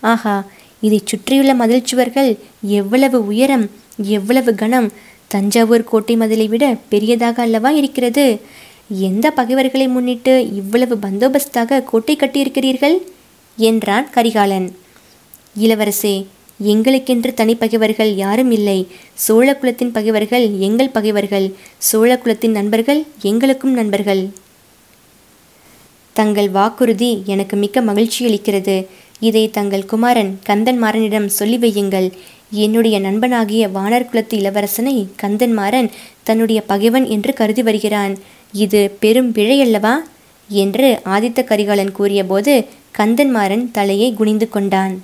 ஆஹா 0.00 0.34
இதைச் 0.80 1.06
சுற்றியுள்ள 1.06 1.52
மதில் 1.54 1.84
சுவர்கள் 1.84 2.30
எவ்வளவு 2.62 3.18
உயரம் 3.26 3.66
எவ்வளவு 4.16 4.54
கனம் 4.54 4.88
தஞ்சாவூர் 5.28 5.84
கோட்டை 5.84 6.14
மதிலை 6.16 6.46
விட 6.48 6.64
பெரியதாக 6.88 7.42
அல்லவா 7.42 7.70
இருக்கிறது? 7.70 8.26
எந்த 9.00 9.26
பகைவர்களை 9.30 9.88
முன்னிட்டு 9.88 10.34
இவ்வளவு 10.54 10.94
பந்தோபஸ்தாக 11.02 11.84
கோட்டை 11.84 12.16
கட்டியிருக்கிறீர்கள்? 12.16 12.96
என்றான் 13.58 14.10
கரிகாலன். 14.10 14.68
இளவரசே 15.54 16.14
எங்களுக்கென்று 16.64 17.30
தனி 17.34 17.54
பகைவர்கள் 17.54 18.10
யாரும் 18.14 18.50
இல்லை. 18.50 18.78
சோழ 19.14 19.48
குலத்தின் 19.56 19.92
பகைவர்கள் 19.92 20.46
எங்கள் 20.58 20.94
பகைவர்கள். 20.96 21.46
சோழ 21.78 22.10
குலத்தின் 22.18 22.56
நண்பர்கள் 22.58 23.00
எங்களுக்கும் 23.22 23.72
நண்பர்கள். 23.72 24.22
தங்கள் 26.12 26.50
வாக்குறுதி 26.50 27.22
எனக்கு 27.26 27.56
மிக்க 27.56 27.80
மகிழ்ச்சி 27.80 28.26
அளிக்கிறது. 28.26 28.86
இதை 29.20 29.50
தங்கள் 29.50 29.84
குமாரன் 29.84 30.38
கந்தன்மாறனிடம் 30.46 31.26
சொல்லி 31.26 31.56
வையுங்கள். 31.56 32.10
என்னுடைய 32.50 33.00
நண்பனாகிய 33.00 33.68
வானர் 33.68 34.08
குலத்து 34.08 34.38
இளவரசனை 34.38 35.06
கந்தன்மாறன் 35.22 35.90
தன்னுடைய 36.22 36.62
பகைவன் 36.62 37.06
என்று 37.06 37.32
கருதி 37.32 37.62
வருகிறான். 37.62 38.18
இது 38.52 38.96
பெரும் 39.00 39.32
பிழையல்லவா? 39.32 39.94
என்று 40.48 41.00
ஆதித்த 41.04 41.44
கரிகாலன் 41.44 41.92
கூறியபோது 41.92 42.66
கந்தன்மாறன் 42.98 43.70
தலையை 43.72 44.14
குனிந்து 44.14 44.48
கொண்டான். 44.48 45.02